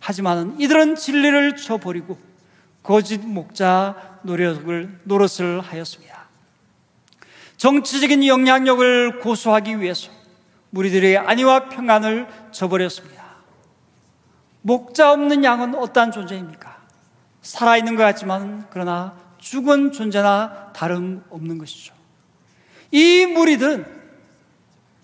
하지만 0.00 0.58
이들은 0.60 0.96
진리를 0.96 1.56
쳐버리고 1.56 2.18
거짓 2.82 3.18
목자 3.18 4.18
노력을 4.22 5.00
노릇을 5.04 5.60
하였습니다. 5.60 6.26
정치적인 7.56 8.26
영향력을 8.26 9.18
고수하기 9.20 9.80
위해서 9.80 10.10
무리들의 10.70 11.16
안위와 11.16 11.68
평안을 11.68 12.28
저버렸습니다. 12.52 13.24
목자 14.62 15.12
없는 15.12 15.42
양은 15.42 15.74
어떠한 15.74 16.12
존재입니까? 16.12 16.75
살아있는 17.46 17.94
것 17.94 18.02
같지만 18.02 18.66
그러나 18.70 19.16
죽은 19.38 19.92
존재나 19.92 20.72
다름없는 20.72 21.58
것이죠. 21.58 21.94
이 22.90 23.24
무리들은 23.26 23.86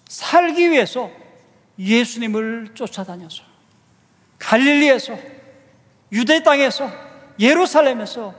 살기 0.09 0.70
위해서 0.70 1.11
예수님을 1.78 2.70
쫓아다녀서 2.74 3.45
갈릴리에서 4.40 5.16
유대 6.11 6.43
땅에서 6.43 6.90
예루살렘에서 7.38 8.34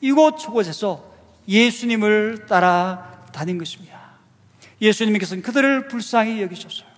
이곳 0.00 0.38
저곳에서 0.38 1.14
예수님을 1.46 2.46
따라 2.48 3.22
다닌 3.32 3.58
것입니다. 3.58 3.96
예수님께서는 4.80 5.42
그들을 5.42 5.88
불쌍히 5.88 6.40
여기셨어요. 6.42 6.88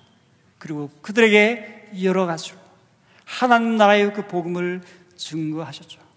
그리고 0.59 0.89
그들에게 1.03 1.91
여러 2.03 2.27
가지로 2.27 2.59
하나님 3.25 3.77
나라의 3.77 4.15
그 4.15 4.27
복음을 4.27 4.83
증거하셨죠. 5.17 6.08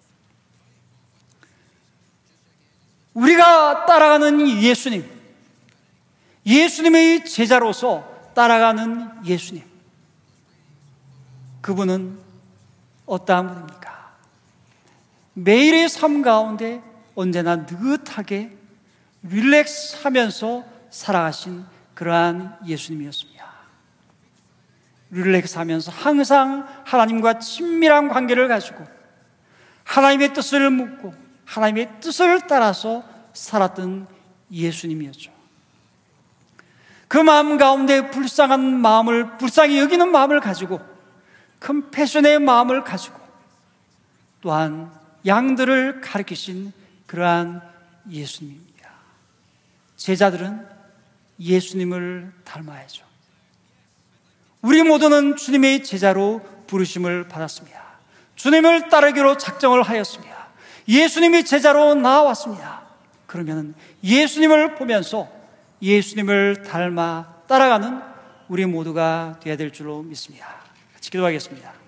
우리가 3.13 3.85
따라가는 3.85 4.61
예수님, 4.61 5.09
예수님의 6.45 7.25
제자로서 7.25 8.31
따라가는 8.33 9.25
예수님, 9.25 9.63
그분은 11.61 12.17
어떠한 13.05 13.47
분입니까? 13.47 14.15
매일의 15.33 15.89
삶 15.89 16.21
가운데 16.21 16.81
언제나 17.15 17.57
느긋하게 17.57 18.57
릴렉스 19.23 20.03
하면서 20.03 20.63
살아가신 20.89 21.65
그러한 21.93 22.57
예수님이었습니다. 22.65 23.41
릴렉스 25.11 25.57
하면서 25.57 25.91
항상 25.91 26.67
하나님과 26.85 27.39
친밀한 27.39 28.07
관계를 28.07 28.47
가지고 28.47 28.85
하나님의 29.83 30.33
뜻을 30.33 30.69
묻고 30.69 31.20
하나님의 31.51 31.99
뜻을 31.99 32.47
따라서 32.47 33.03
살았던 33.33 34.07
예수님이었죠. 34.51 35.31
그 37.09 37.17
마음 37.17 37.57
가운데 37.57 38.09
불쌍한 38.09 38.79
마음을, 38.79 39.37
불쌍히 39.37 39.77
여기는 39.79 40.11
마음을 40.11 40.39
가지고, 40.39 40.79
컴패션의 41.59 42.39
마음을 42.39 42.85
가지고, 42.85 43.19
또한 44.39 44.91
양들을 45.25 45.99
가르치신 45.99 46.71
그러한 47.05 47.61
예수님입니다. 48.09 48.89
제자들은 49.97 50.65
예수님을 51.37 52.31
닮아야죠. 52.45 53.05
우리 54.61 54.81
모두는 54.83 55.35
주님의 55.35 55.83
제자로 55.83 56.41
부르심을 56.67 57.27
받았습니다. 57.27 57.81
주님을 58.35 58.87
따르기로 58.87 59.37
작정을 59.37 59.83
하였습니다. 59.83 60.30
예수님이 60.87 61.45
제자로 61.45 61.95
나왔습니다. 61.95 62.81
그러면 63.25 63.73
예수님을 64.03 64.75
보면서 64.75 65.27
예수님을 65.81 66.63
닮아 66.63 67.33
따라가는 67.47 68.01
우리 68.49 68.65
모두가 68.65 69.39
되어야 69.41 69.57
될 69.57 69.71
줄로 69.71 70.01
믿습니다. 70.03 70.47
같이 70.93 71.09
기도하겠습니다. 71.09 71.80